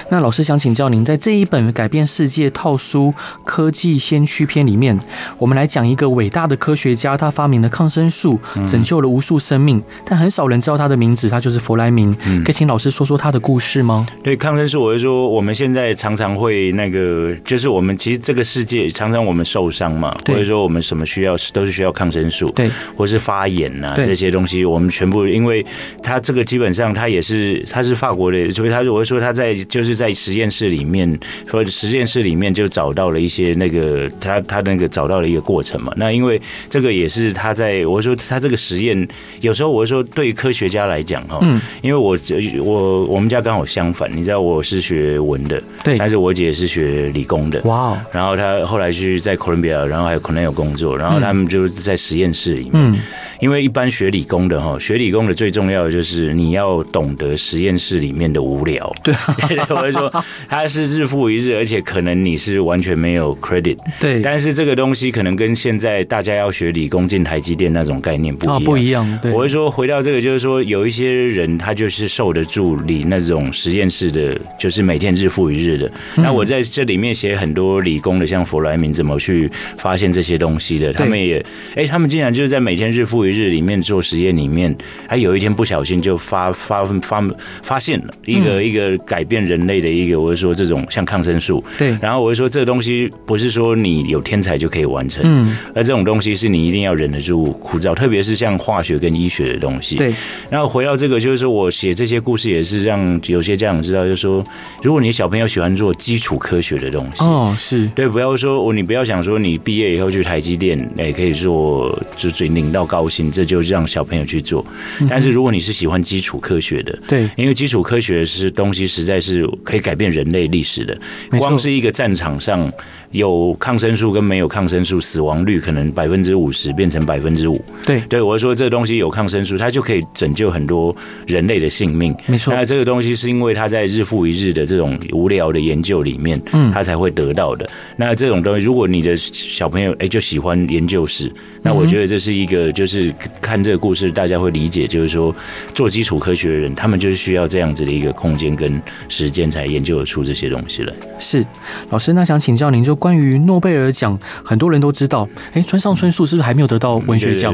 [0.10, 3.12] 那老师想请教您，在这一本改变世界套书
[3.44, 5.00] 《科技先驱篇》里面，
[5.38, 12.16] 我们来讲一个伟大的科学家，他发明了抗生素，拯救了无数生命，但很少人知道他的名字，他就是弗莱明。
[12.44, 14.08] 可以请老师说说他的故事吗？
[14.24, 25.66] 对，抗生素，我就说我们现在常常会那个，就是我们其实这个世界常常我们受伤嘛，或者说我们什么需要都是需要抗生素，对，或是发炎呐、啊、这些东西，我们全部因为
[26.02, 29.81] 他这个基本上他也是他是法国的，所以他我会说他在就。
[29.82, 31.12] 就是在实验室里面，
[31.50, 35.92] 说实验室里面就找到了一些那个他他那个找到了一个过程嘛。
[35.98, 36.40] 那因为
[36.70, 39.08] 这个也是他在我说他这个实验，
[39.40, 42.16] 有时候我说对科学家来讲哈，嗯，因为我
[42.64, 52.74] 我我们家刚好相反，你知道我是学文的，对，但是我姐是学理工的，哇，然后他后来去在哥伦比亚，然后还有可能有工作，然后他们就在实验室里面。
[52.74, 53.00] 嗯
[53.42, 58.90] 因为一般学理工的哈，学理工的最重要的就是你要懂得实验室里面的无聊。
[59.04, 59.14] 对，
[59.70, 60.14] 我会说
[60.48, 63.78] 它是日复一日，而且可能你是完全没有 credit。
[64.00, 68.64] 对，但是这个东西可能跟现在大家要学理工进台积电那种概念不一样。
[68.64, 69.20] 不一样。
[69.22, 75.88] 对，我会说回到这个，就是说有一些人他就是受得住你那种实验室的，就是每天日复一日的。
[76.16, 81.44] 嗯、那我在这里面写很多理工的，像弗莱明怎么去发现这些东西的，他们也
[81.76, 83.52] 哎，他们竟然就是在每天日复一日。
[83.52, 84.74] 里面做实验里面，
[85.10, 87.22] 他有一天不小心就发发发
[87.62, 91.62] 发现了一个、一个改变人类的一个，我就说这种像抗生素。
[91.78, 99.98] 对，然后我就说这东西不是说你有天才就可以完成，嗯，而这种东西是你一定要忍得住枯燥，特别是像化学跟医学的东西。
[99.98, 100.14] 对，
[100.50, 104.42] 然后回到这个，就是说我写这些故事也是让有些家长知道，就是说
[104.82, 113.21] 如果你小朋友喜欢做基础科学的东西，哦，是对，不要说我你不要想说你毕业以后去台积电，哎可以做就最领到高薪。
[113.30, 114.66] 这就让小朋友去做，
[115.10, 120.98] 但是如果你是喜欢基础科学的，对，因为基础科学是东西，实在是可以改变人类历史的。
[121.38, 122.72] 光是一个战场上。
[123.12, 127.62] 有抗生素跟没有抗生素，死亡率可能百分之五十变成百分之五。
[127.86, 130.96] 对，对我说这东西有抗生素，它就可以拯救很多
[131.28, 132.16] 人类的性命。
[132.26, 137.70] 没错，那这个东西是因为它在日复一日的这种无聊的研究里面，嗯，它才会得到的。
[137.98, 141.30] 那这种东西，如果你的小朋友哎就喜欢研究室，
[141.62, 145.36] 那我觉得这是一个就是看这个故事，大家会理解，就是说
[145.74, 150.94] 做基础科学的人，他们就是需要这样子的一个空间跟时间，才研究得出这些东西来。
[151.20, 151.46] 是，
[151.90, 153.01] 老师，那想请教您就。
[153.02, 155.28] 关于诺贝尔奖，很多人都知道。
[155.54, 157.52] 哎，村上春树是不是还没有得到文学奖？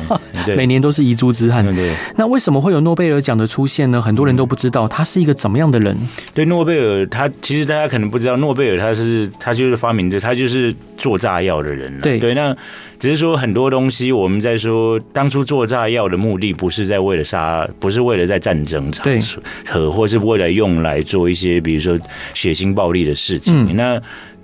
[0.54, 1.64] 每年都是遗珠之憾。
[2.16, 4.02] 那为什么会有诺贝尔奖的出现呢？
[4.02, 5.96] 很多人都不知道他是一个怎么样的人。
[6.34, 11.98] 对，诺贝尔他其实大家可能不知道，诺贝尔他是他就是发明的，他就是做炸药的人。
[12.00, 12.54] 对对，那
[12.98, 19.06] 只是说很多东西，我们在说当初做炸药的目的不是在为了杀，不是为了在战争场
[19.66, 21.98] 合，或是为了用来做一些比如说
[22.34, 23.64] 血腥暴力的事情。
[23.64, 23.98] 嗯、那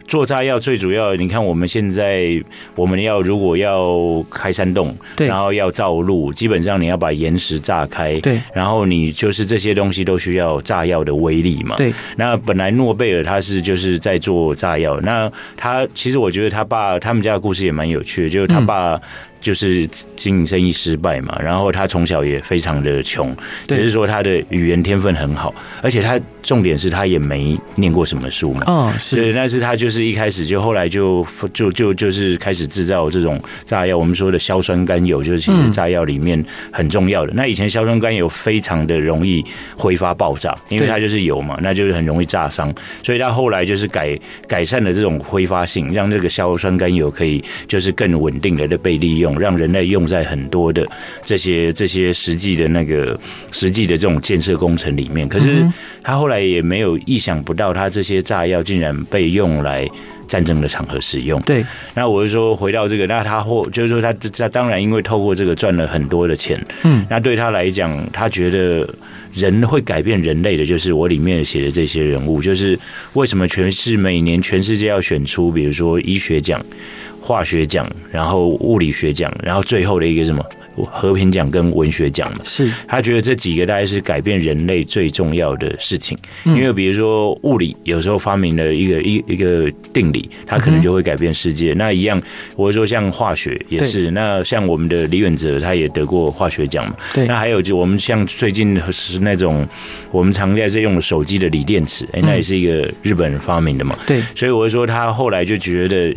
[0.06, 2.40] 做炸药最主要，你看我们现在
[2.74, 11.92] 我们要如果要开山洞，对，然后要造路，基本上你要把岩石炸开，对，然后你就是这些东西都需要炸药的威力嘛，对。
[12.16, 19.00] 那本来诺贝尔他是就是在做炸药，那他其实我觉得他爸他们家的故事也蛮有趣的，就是他爸。
[19.36, 23.32] 嗯就是经营生意失败嘛，然后他从小也非常的穷，
[23.68, 37.32] 只是说他的语言天分很好，而且他重点是他也没念过什么书嘛，嗯，是，但是他就是一开始就后来就就就就是开始制造这种炸药，我们说的硝酸甘油就是其实炸药里面很重要的。
[37.32, 39.44] 那以前硝酸甘油非常的容易
[39.76, 44.18] 挥发爆炸，因为它就是油嘛，那就是很容易炸伤，所以他后来就是改
[44.48, 49.35] 改善了这种挥发性，让这个硝酸甘油可以就是更稳定的被利用。
[49.38, 50.86] 让人类用在很多的
[51.24, 53.18] 这些这些实际的那个
[53.52, 55.66] 实际的这种建设工程里面，可是
[56.02, 59.86] 他后来也没有意想不到，他这些炸药竟然被用来
[60.28, 61.40] 战争的场合使用。
[61.42, 68.88] 对，那我就说回到这个，那他或就是说他他当然因为透过这个赚了很多的钱，嗯，那对他来讲，他觉得
[69.34, 72.78] 人会改变人类的，就是我里面写的这些人物，就是
[73.12, 76.60] 为什么全是每年全世界要选出，比如说医学奖。
[77.26, 80.44] 化学奖，然后物理学奖，然后最后的一个什么？
[80.84, 82.70] 和平奖跟文学奖嘛，是。
[82.86, 91.72] 他觉得这几个大概是改变人类最重要的事情，因为比如说物理有时候发明了一个一一个定理，它可能就会改变世界。
[91.74, 92.20] 那一样，
[92.56, 96.94] 我说像化学也是，那像我们的李远哲他也得过化学奖嘛。
[97.14, 99.66] 对，那还有就我们像最近是那种
[100.10, 103.96] 我们常在用手机的锂电池，哎，那也是一个日本人发明的嘛。
[104.06, 106.14] 对，所以我说他后来就觉得，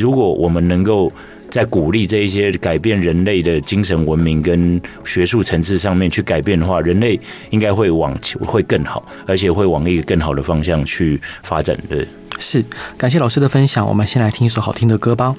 [0.00, 1.10] 如果我们能够。
[1.52, 8.10] 在鼓励这一些改变人类的精神文明跟学术层次上面去改变的话，人类应该会往
[8.40, 12.06] 会更好，而且会往一个更好的方向去发展的。
[12.38, 12.64] 是，
[12.96, 13.86] 感谢老师的分享。
[13.86, 15.36] 我们先来听一首好听的歌吧。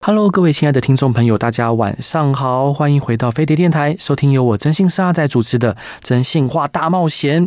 [0.00, 7.46] Hello，各位亲爱的听众朋友，大家晚上好，欢迎回到飞碟电台，收听由我真心是阿仔主持的《真心话大冒险》。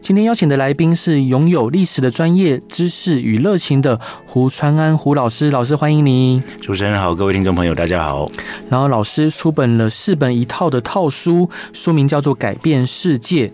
[0.00, 6.40] 今天邀请的来宾是拥有历史的专业知识与热情的胡川安胡老师，老师欢迎你。
[6.60, 8.30] 主持人好，各位听众朋友大家好。
[8.70, 13.48] 然后老师出本了四本一套的套书，书名叫做《改变世界》。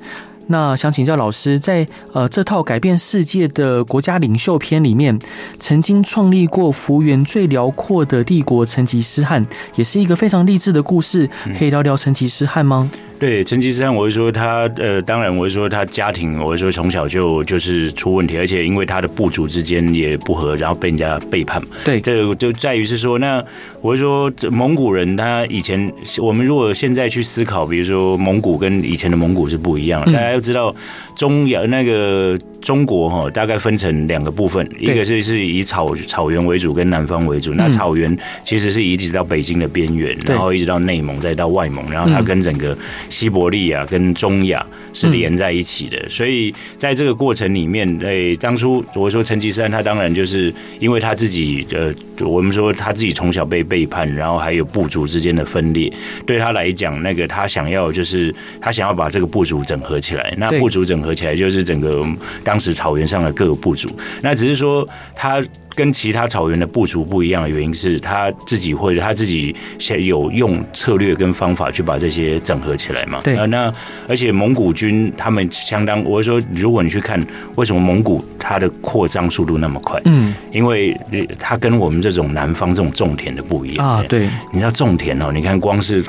[0.48, 5.18] 那想请教老师，在呃这套改变世界的国家领袖篇里面，
[5.58, 9.44] 曾经创立过幅员最辽阔的帝国成吉思汗，
[9.76, 11.28] 也是一个非常励志的故事，
[11.58, 12.90] 可以聊聊成吉思汗吗？
[12.92, 21.68] 嗯对成吉思汗，我会说他呃，当然我会说他家庭，我会说从小就就是出问题，而且因为他的部族之间也不和，然后被人家背叛嘛。
[21.86, 23.42] 对，这就在于是说，那
[23.80, 30.74] 我会说蒙古人他以前，我们如果现在去思考，比如说蒙古跟以前的蒙古是不一样的，大家要知道。
[31.14, 37.52] 中亚那个中国哈，大概分成两个部分，一个是是以草草原为主，跟南方为主。
[37.54, 42.76] 那草原其实是一直到北京的边缘，然后一直到内蒙，再到外蒙，然后它跟整个
[43.10, 46.08] 西伯利亚跟中亚是连在一起的。
[46.08, 55.92] 所以在这个过程里面，诶，当初我说成吉思汗，他当然就是因为他自己呃，我们说他自己从小被背叛，然后还有部族之间的分裂，
[56.26, 61.04] 对他来讲，那个他想要就是他想要把这个部族整合起来，那部族整。
[61.04, 62.02] 合起来就是整个
[62.42, 63.90] 当时草原上的各个部族，
[64.22, 65.44] 那只是说他。
[65.74, 69.54] 跟其他草原的部族不一样的原因是他自己或者他自己
[70.00, 73.18] 有用策略跟方法去把这些整合起来嘛？
[73.24, 73.72] 对啊，那
[74.08, 77.20] 而且蒙古军他们相当，我说如果你去看
[77.56, 80.00] 为什么蒙古它的扩张速度那么快？
[80.04, 80.96] 嗯，因为
[81.38, 84.04] 它跟我们这种南方这种种田的不一样啊。
[84.08, 86.04] 对，你知道种田哦，你看光是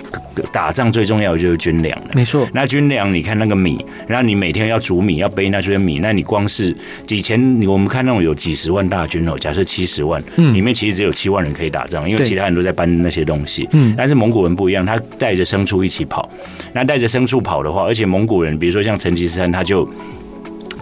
[0.52, 2.48] 打仗最重要的就是军粮，没错。
[2.54, 6.76] 那军粮你看那个米，然后你每天要煮米，要背那些米，那你光是
[7.08, 9.55] 以前我们看那种有几十万大军哦，假。
[9.56, 13.68] 是七十万，嗯里面其实只有七万人可以打仗，因为其他人都在搬那些东西。
[13.72, 16.30] 嗯，但是蒙古人不一样，他带着牲畜一起跑。
[16.74, 19.90] 那带着牲畜跑的话，而且蒙古人，比如说像成吉思汗，他就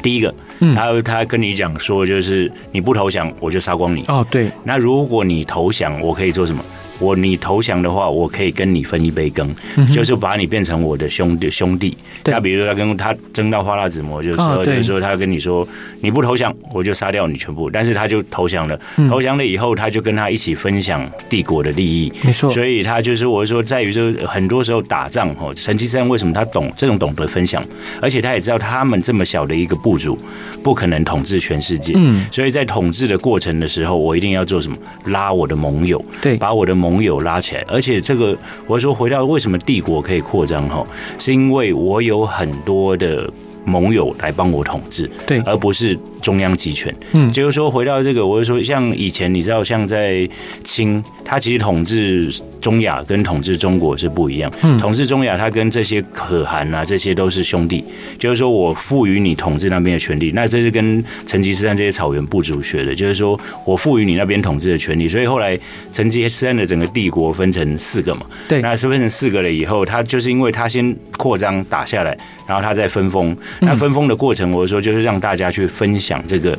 [0.02, 0.34] 第一个，
[0.76, 4.04] 他他跟你讲说，就是你不投降，我就杀光你。
[4.08, 4.52] 哦，对。
[4.64, 6.64] 那如果你投降，我可以做什么？
[7.00, 11.98] 我你投降的话，我可以跟你分一杯羹，嗯、就是把你变成我的兄弟兄弟。
[12.26, 15.68] 那比如说他跟他争到花剌子模，就是就是说他跟你说
[16.02, 17.70] 你不投降，我就杀掉你全部。
[17.70, 22.14] 但是他就投降了，嗯、投降了以后，他就跟他一起分享帝国的利益。
[22.24, 27.62] 没错，所以他就是我说在于说很多时候打仗哦，成吉思汗为什么他懂这种懂得分享，
[28.02, 30.18] 而且他也知道他们这么小的一个部族
[30.62, 31.94] 不可能统治全世界。
[31.96, 34.78] 嗯，所以在统治的过程的时候，我一定要做什么？
[35.06, 40.84] 拉我的盟友，对，把我的盟友拉起来，而且这个我说回到为什么帝国可以扩张哈，
[41.18, 43.32] 是因为我有很多的
[43.66, 46.94] 盟友来帮我统治，对，而不是中央集权。
[47.12, 50.28] 嗯，就是说回到这个，我就说像以前你知道，像在
[50.64, 54.52] 清，他其实统治中亚跟统治中国是不一样。
[54.62, 57.84] 嗯，统治中亚，他跟这些可汗啊，这些都是兄弟。
[58.20, 65.08] 就是说我赋予你统治那边的权利，那这是跟成吉思汗这些草原部族学的，就是说我赋予你那边统治的权利。
[65.08, 65.58] 所以后来
[65.92, 73.36] 成吉思汗的整个帝国分成四个嘛，对，那是分成四个了以后，他就是因为他先扩张打下来，然后他再分封。
[73.60, 76.58] 那分封的过程，我说就是让大家去分享这个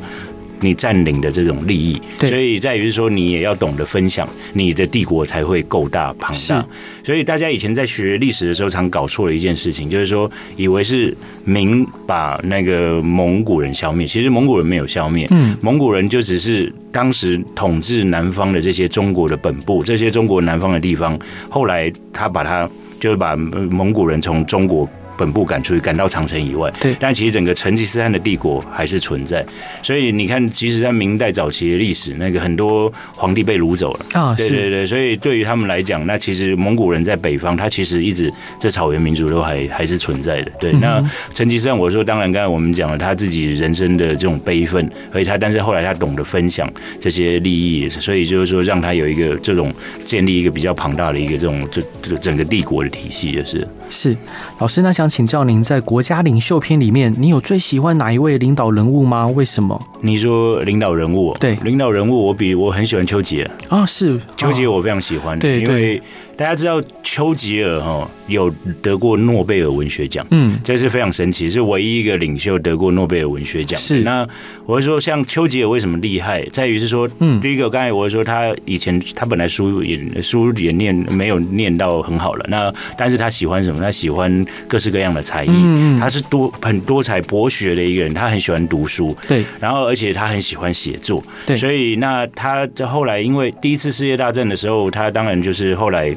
[0.61, 6.65] 你占领的这种利益，所以在于说你也要懂得分享，你的帝国才会够大庞大。
[7.03, 22.67] 所以大家以前在学历史的时候，常搞错了一件事情，就是说以为是明把那个蒙古人消灭，其实蒙古人没有消灭，嗯，蒙古人就只是当时统治南方的这些中国的本部，这些中国南方的地方，后来他把他
[22.99, 24.89] 就是把蒙古人从中国。
[25.17, 26.71] 本部赶出去，赶到长城以外。
[26.79, 29.45] 对，但其实整个成吉思汗的帝国还是存在。
[29.83, 34.35] 所以你看，其实，在明代早期的历史，那个很多皇帝被掳走了啊。
[34.35, 40.51] 对对对，所以对于他们来讲，那其实蒙古人在北方，他其实一直这草原民族都还还是存在的。
[40.59, 49.73] 对，那成吉思汗，我说，当然刚才我们讲了他自己人生的这种悲愤，所以他，但是后来他懂得分享这些利益，所以就是说，让他有一个这种
[50.03, 54.17] 建立一个比较庞大的一个这种这这整个帝国的体系，就是是
[54.59, 55.04] 老师，那想。
[55.05, 59.27] 想请教您，在国家领袖篇里面，你有最喜欢哪一位领导人物吗？
[59.27, 59.79] 为什么？
[60.01, 66.01] 你说领导人物，对，领导人物，我比我很喜欢丘吉尔啊，是丘吉尔，我非常喜欢，对，因为。
[66.37, 73.79] 大家知道丘吉尔哈有得过诺贝尔文学奖，嗯，这是非常神奇，是唯一一个领袖得过诺贝尔文学奖。
[73.79, 74.01] 是。
[74.01, 74.27] 那
[74.65, 83.81] 我会说，像丘吉尔为什么厉害，在于是说，嗯，第一个刚才我会说他以前他本来书也书也念没有念到很好了，那但是他喜欢什么？
[83.81, 96.13] 他喜欢各式各样的才艺，嗯，他是多很多才博学的一个人，他很喜欢读书，对，然后而且他很喜欢写作，对，所以那他后来因为第一次世界大战的时候，他当然就是后来。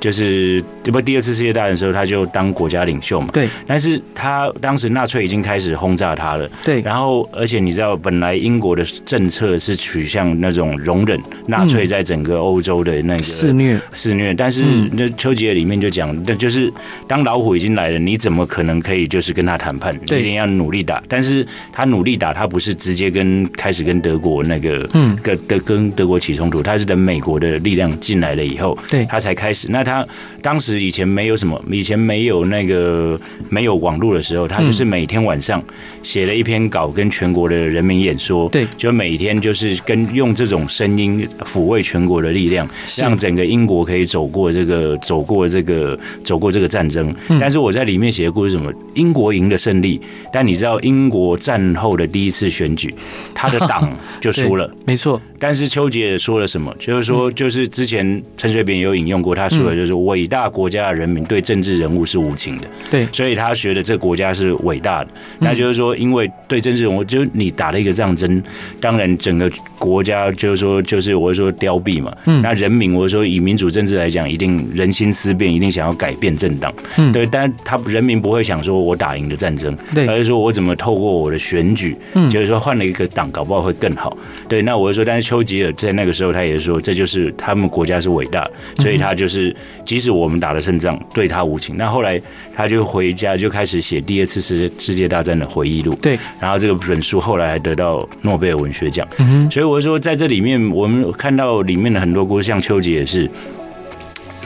[0.00, 3.28] 就是这不第二次世界大战的时候，他就当国家领袖嘛。
[3.32, 3.48] 对。
[3.66, 6.50] 但是他当时纳粹已经开始轰炸他了。
[6.64, 6.80] 对。
[6.80, 14.32] 然后，而且你知道，本来英国的政策是取向那种容忍纳粹在整个欧洲的那个肆虐肆虐。
[14.32, 16.72] 但是那丘吉尔里面就讲，那就是
[17.06, 19.94] 当老虎已经来了，你怎么可能可以就是跟他谈判？
[19.94, 21.02] 一定要努力打。
[21.08, 29.68] 但是他努力打，他不是直接跟开始跟德国那个嗯跟德跟德国起冲突，他是等美国的力量进来了以后，对，他才开始。
[29.70, 30.06] 那他
[30.40, 33.18] 当时以前没有什么，以前没有那个
[33.48, 35.62] 没有网络的时候，他就是每天晚上
[36.02, 38.48] 写了一篇稿，跟全国的人民演说。
[38.48, 47.12] 对，就每天就是跟用这种声音抚慰全国的力量，让整个英国可以走过这个走过这个走过这个战争。
[47.40, 48.72] 但是我在里面写的故事什么？
[48.94, 50.00] 英国赢的胜利，
[50.32, 52.92] 但你知道英国战后的第一次选举，
[53.34, 54.70] 他的党 就输了。
[54.86, 55.20] 没错。
[55.38, 56.74] 但是丘吉尔说了什么？
[56.78, 62.66] 就是说，就是之前陈水扁有引用过，他说的就是伟大国家的人民对政治人物是无情的。
[62.90, 65.10] 对，所以他觉得这个国家是伟大的。
[65.38, 68.42] 那就是说，因为对政治人物，就是你打了一个战争，
[68.78, 72.14] 当然整个国家就是说，就是我说凋敝嘛。
[72.26, 72.42] 嗯。
[72.42, 76.70] 那人民，我说以民主政治来讲，一定人心思变，一定想要改变政党。
[76.98, 77.10] 嗯。
[77.10, 84.14] 对，但他人民不会想说我打赢了战争，对，而是说我怎么透过我的选举，嗯，就是说换了一个党，搞不好会更好。
[84.48, 88.46] 对，那我就说，但是丘吉尔在那个时候，他也是说，这就是他们国家是伟大，
[88.78, 89.54] 所以他就是
[89.84, 91.76] 即使我们打了胜仗，对他无情。
[91.76, 92.20] 那后来
[92.54, 95.94] 他就回家，就开始写第二次世世界大战的回忆录。
[96.02, 99.06] 对，然后这个本书后来还得到诺贝尔文学奖。
[99.18, 103.28] 嗯哼，所以我就说，在这里面，我们看到里面的很多故事，像丘吉也是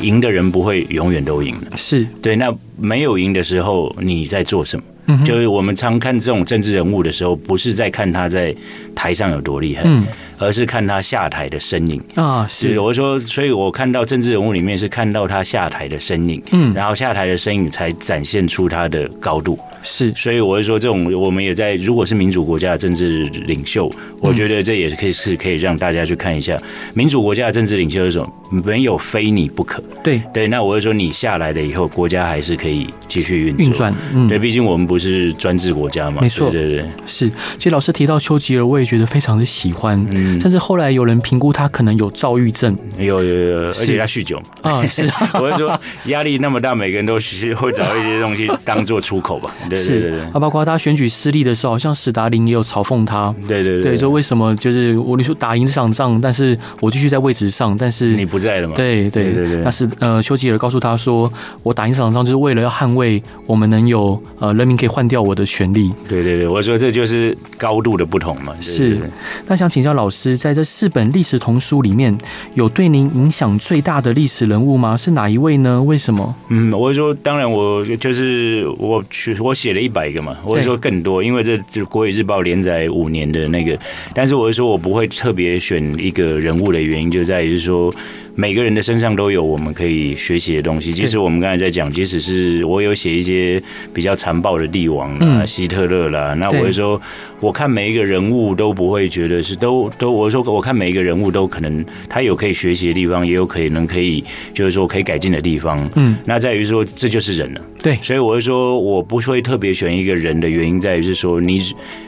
[0.01, 2.37] 赢的人不会永远都赢的，是对。
[2.37, 4.85] 那没有赢的时候，你在做什么？
[5.23, 8.55] 就是我们常看这种政治人物的时候，不是在看他在
[8.95, 10.07] 台上有多厉害，嗯，
[10.45, 12.47] 而是看他下台的身影啊。
[12.49, 19.59] 是，我说，所以我看到政治人物里面是看到他下台的身影，嗯，然后下台的身影才展现出他的高度。
[19.83, 23.91] 是，所以我是说，这种我们也在，如果是民主国家的政治领袖，
[24.21, 26.57] 我觉得这也是可以是可以让大家去看一下
[26.95, 29.83] 民主国家的政治领袖是什么，没有非你不可。
[30.03, 33.95] 对对，那我是说，你下来了以后，国家还是可以继续运运转。
[34.15, 36.23] 嗯，对，毕竟我们不是专制国家嘛。
[36.23, 37.31] 没错，对对对，是。
[37.59, 40.03] 其实老师提到丘吉尔，我也觉得非常的喜欢。
[40.15, 44.41] 嗯，但是后来有人评估他可能有躁郁症，有有有，而且他酗酒。
[44.63, 44.85] 啊。
[44.87, 45.09] 是，
[45.41, 49.51] 我是说压力那么大，每个人都是会找一些东西当做出口吧。
[49.69, 53.35] 对对对对，啊，包括他选举失利的时候，好像史达林也有嘲讽他。
[53.49, 58.75] 对对对，说为什么就是我你说打赢这场仗，但是我继续在位置上，但是你不在了嘛？
[58.77, 59.25] 对对。
[59.25, 61.33] 对对，那是呃，丘吉尔告诉他说，
[61.63, 65.91] 我打赢这场仗就是为了要捍卫我们能有呃人民可以换掉我的权利。
[66.09, 68.55] 对对对，我说这就是高度的不同嘛。
[68.61, 69.01] 是，
[69.47, 72.17] 那想请教老师，在这四本历史童书里面
[72.55, 74.97] 有对您影响最大的历史人物吗？
[74.97, 75.83] 是哪一位呢？
[75.83, 76.35] 为什么？
[76.49, 79.03] 嗯，我说当然，我就是我
[79.41, 83.79] 我写了一百个嘛，我说更多，因为这就国语日报连载五年的那个，
[84.15, 87.93] 但是我是说我不会特别选一个人物的原因，就在于说。
[88.35, 90.93] 每个人的身上都有我们可以学习的东西。
[90.93, 93.63] 即使我们刚才在讲，即使是我有写一些
[93.93, 97.01] 比较残暴的帝王啊，希特勒啦，那我会说，
[97.41, 104.23] 我看每一个人物都不会觉得是都都，我说我看每一个人物都可能他有可以学习的地方，也有可能可以
[104.53, 105.89] 就是说可以改进的地方。
[105.97, 107.61] 嗯，那在于说这就是人了。
[107.83, 111.63] 对，所以我会说，我不会特别选一个人的原因在于是说你。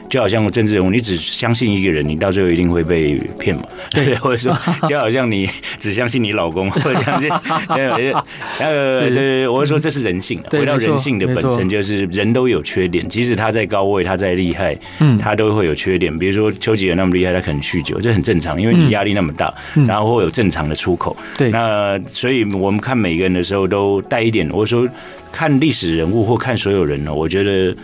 [0.09, 3.63] 就好像政治人物，你只相信一个人，你到最后一定会被骗嘛？
[3.91, 5.49] 对， 或者说， 就好像你
[5.79, 7.29] 只相信你老公， 或者相信
[7.75, 8.13] 对，
[8.59, 10.41] 呃，对对，我会说这是人性。
[10.49, 16.15] 回到人性的本身，就是人都有缺点，即使他在高位，他再厉害，嗯，他都会有缺点。
[16.17, 19.53] 比如说丘吉尔那么厉害，他可能酗酒，这很正常，因为你压力那么大，
[19.85, 21.15] 然后会有正常的出口。
[21.37, 24.49] 对，那所以我们看每个人的时候都带一点。
[24.53, 24.87] 我说
[25.31, 27.75] 看历史人物或看所有人呢，我觉得。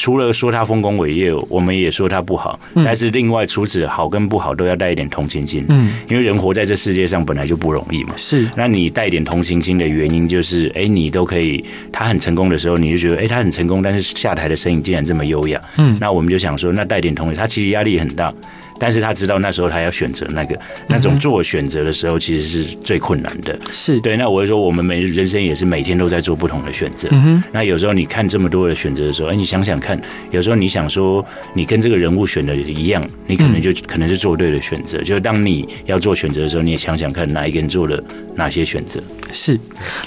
[0.00, 2.58] 除了说他丰功伟业，我们也说他不好。
[2.74, 5.62] 但是另外，除此好跟不好都要带一点同情心。
[5.68, 8.14] 嗯，因为人活在这世界上本来就不容易嘛。
[8.16, 11.62] 是，那你带一点同情心的原因就是，哎，你都可以。
[11.92, 15.60] 他很成功的时候，你就觉得，哎，他很成功，但是下台的身影竟然这么优雅。
[15.76, 18.32] 嗯，那我们就想说，那带点同情，他其实压力很大。
[18.80, 20.58] 但是他知道那时候他要选择那个
[20.88, 23.56] 那种做选择的时候，其实是最困难的。
[23.70, 24.16] 是对。
[24.16, 27.08] 那我会说，我们每人生也是每天都在做不同的选择。
[27.52, 30.00] 那有时候你看这么多的选择的时候，哎，你想想看，
[30.30, 34.98] 有时候你想说你跟这个人物选的一样，你可能就可能是做对的选择。
[35.02, 38.02] 就是当你要做选择的时候，你也想想看哪一个人做了
[38.34, 38.98] 哪些选择。
[39.32, 39.60] 是。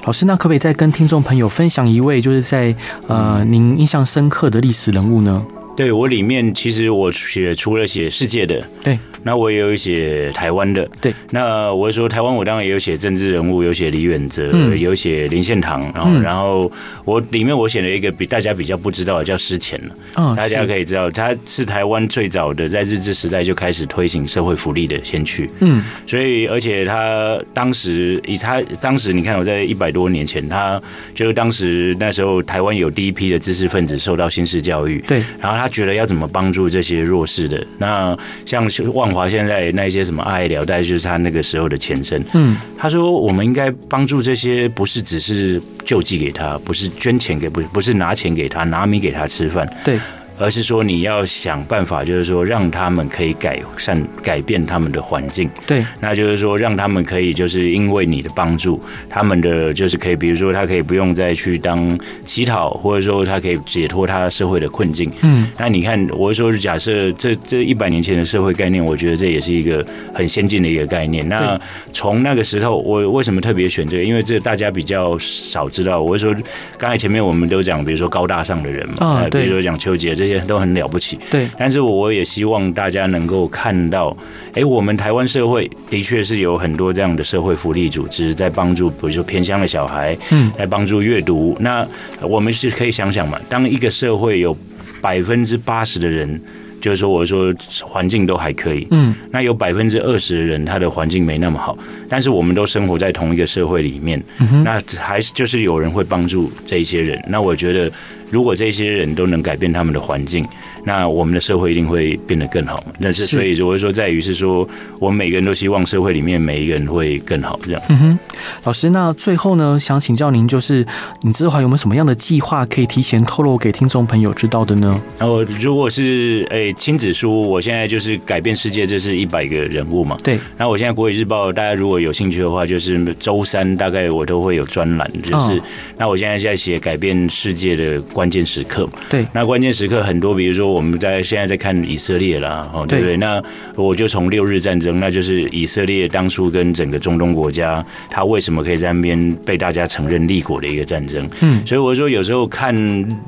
[0.06, 2.76] 老师，那可不可以再跟听众朋友分享一位就是在
[3.08, 5.46] 呃您印象深刻的历史人物呢？
[5.76, 10.88] 对，我里面其实我写除了写世界的，对，那我也有写台湾的。
[11.02, 11.14] 对。
[11.32, 15.82] 那我说台湾，我当然也有写政治人物，有写李远哲，嗯、有写林献堂。
[15.94, 16.72] 然后，嗯、然后
[17.06, 19.94] 我里面我写了一个比大家比较不知道的，叫施钱了。
[20.16, 20.36] 哦。
[20.38, 25.50] 大家可以知道，他是台湾最早的在日治时代就开始推行社会福利的先驱。
[25.62, 25.84] 嗯。
[26.06, 30.82] 所以，而且他当时以他当时，你看我在一百多年前，他
[31.16, 35.00] 就是当时那时候台湾有第一批的知识分子受到新式教育。
[35.08, 35.24] 对。
[35.40, 37.66] 然后他觉得要怎么帮助这些弱势的？
[37.78, 42.24] 那像万华现在那些什么爱聊，大概就是他那个时候的前身。
[42.34, 49.68] 嗯，他说我们应该帮助这些，不是只是救济给他，不是捐钱给，不不是拿钱给他，拿米给他吃饭。
[49.86, 50.00] 对。
[50.38, 55.50] 而是说你要想办法，就是说让他们可以改善、改变他们的环境。
[55.68, 65.12] 对，那就是说让他们可以，就是因为你的帮助，他们的就是可以，比如说他可以不用再去当乞讨，或者说他可以解脱他社会的困境。
[65.22, 71.28] 嗯，那你看，我说是假设这这一百年前的社会概念，我觉得这也是一个很先进的一个概念。
[71.30, 71.60] 那
[71.94, 74.04] 从那个时候，我为什么特别选这个？
[74.04, 76.02] 因为这大家比较少知道。
[76.02, 76.44] 我是说，
[76.78, 80.23] 刚才前面我们都讲，比如说高大上的人嘛，啊，比如说讲邱杰。
[80.24, 81.50] 这些都很了不起，对。
[81.58, 84.16] 但是我也希望大家能够看到，
[84.54, 91.58] 哎，我们台湾社会的确是有很多这样的社会福利组织在帮助，比如说偏乡的小孩，嗯，来帮助阅读。
[91.60, 91.86] 那
[92.22, 94.56] 我们是可以想想嘛，当一个社会有
[95.02, 96.42] 百分之八十的人，
[96.80, 97.54] 就是说我说
[97.84, 107.22] 环境都还可以，嗯，那有百分之二十的人他的环境没那么好，但是我们都生活在同一个社会里面，嗯，那还是就是有人会帮助这些人。
[107.28, 107.92] 那我觉得。
[108.30, 110.46] 如果这些人都能改变他们的环境，
[110.86, 112.84] 那我们的社会一定会变得更好。
[113.02, 114.68] 但是，所以我会说，在于是说，
[115.00, 117.60] 我们每个人都希望社会里面每一个人会更好。
[117.64, 117.82] 这样。
[117.90, 118.20] 嗯哼，
[118.64, 120.86] 老师，那最后呢，想请教您，就是
[121.22, 125.00] 你之后有没有什么样的计划可以提前透露给听众朋友知道的呢？
[125.20, 130.18] 哦，如果是诶亲子书，我现在就是改变世界，这是一百个人物嘛？
[130.24, 130.40] 对。
[130.58, 135.62] 那我现在国语日报，大家如果有兴趣的话，就是周三大概我都会有专栏，就是、哦、
[135.98, 143.18] 那我现在在写改变世界的关键时刻嘛，对，那关键时刻很多，比如说我们在现在在看以色列啦，哦，对不对？
[143.18, 143.44] 那
[143.76, 151.30] 我就从六日战争，那就是以色列当初跟整个中东国家，他为什么可以在那边被大家承认立国的一个战争？
[151.42, 152.74] 嗯，所以我说有时候看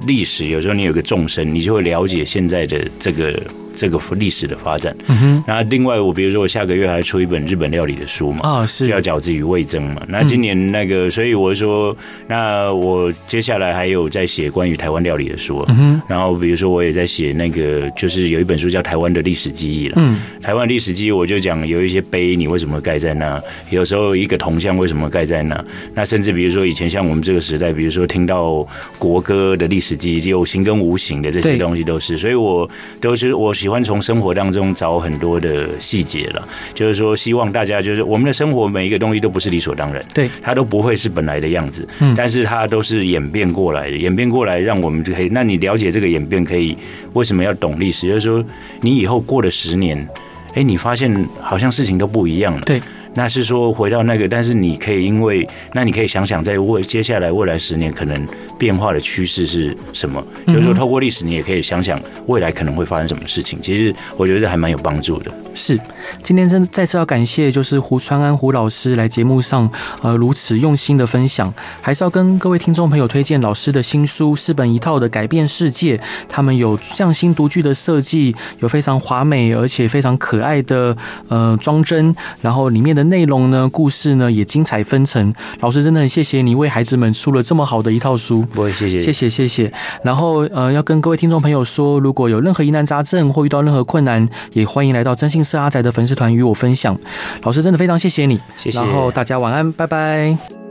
[0.07, 3.37] 历史，有时候你有个纵深，你就会了解现在的这个。
[3.75, 5.43] 这个历史的发展，嗯哼。
[5.45, 10.01] 那另外，我比如说，我下个月还出一本日本料理的书嘛，啊，是，叫饺子与味增嘛。
[10.07, 11.95] 那今年那个，所以我说，
[12.27, 16.01] 那我接下来还有在写关于台湾料理的书，嗯哼。
[16.07, 20.19] 然后比如说，我也在写那个，就是有一本书叫《台湾的历史记忆》了，嗯。
[20.41, 23.41] 台湾历史记忆，我就讲有一些碑，你为什么盖在那？
[23.71, 25.65] 有时候一个铜像为什么盖在那？
[25.93, 28.65] 那甚至比如说以前像我们这个时代，比如说听到
[28.97, 32.15] 国歌的历史记忆，有形跟无形的这些东西都是。
[32.15, 32.69] 所以我
[33.01, 33.53] 都是我。
[33.65, 45.29] 喜欢从生活当中找很多的细节了，就是说，希望大家就是我们的生活每一个东西都不是理所当然，对，它都不会是本来的样子，嗯，但是它都是演变过来的，演变过来让我们就可以。
[45.31, 46.77] 那你了解这个演变，可以
[47.13, 48.07] 为什么要懂历史？
[48.07, 48.45] 就是说，
[48.81, 50.07] 你以后过了十年，
[50.53, 52.79] 哎，你发现好像事情都不一样了，对。
[53.15, 58.27] 那是说回到那个，但是你可以因为，那你可以想想，在未接下来未来十年可能
[58.59, 60.21] 变化的趋势是什么？
[60.45, 61.97] 就是说，透过历史，你也可以想想
[62.27, 63.57] 未来可能会发生什么事情。
[63.61, 65.31] 其实我觉得这还蛮有帮助的。
[65.53, 65.79] 是，
[66.21, 71.53] 今天真再次要感谢，就是胡川安胡老师来节目上，呃，如此用心的分享。
[71.81, 75.97] 还是要跟各位听众朋友推荐老师的新书，四本一套的改变世界。
[76.27, 80.97] 他们有匠心独具的设计，有非常华美而且非常可爱的
[81.29, 83.04] 呃装帧，然后里面的。
[83.09, 85.33] 内容呢，故事呢也精彩纷呈。
[85.61, 88.41] 老师真的很谢谢你为孩子们出了这么好的一套书。
[88.53, 89.71] 不会，谢谢，谢谢，谢谢。
[90.03, 96.97] 然后呃，要跟各位听众朋友说，如果有任何疑难杂症或遇到任何困难，也欢迎来到真心社阿宅的粉丝团与我分享。
[97.43, 98.79] 老师真的非常谢谢你，谢谢。
[98.79, 100.64] 然后大家晚安，拜拜。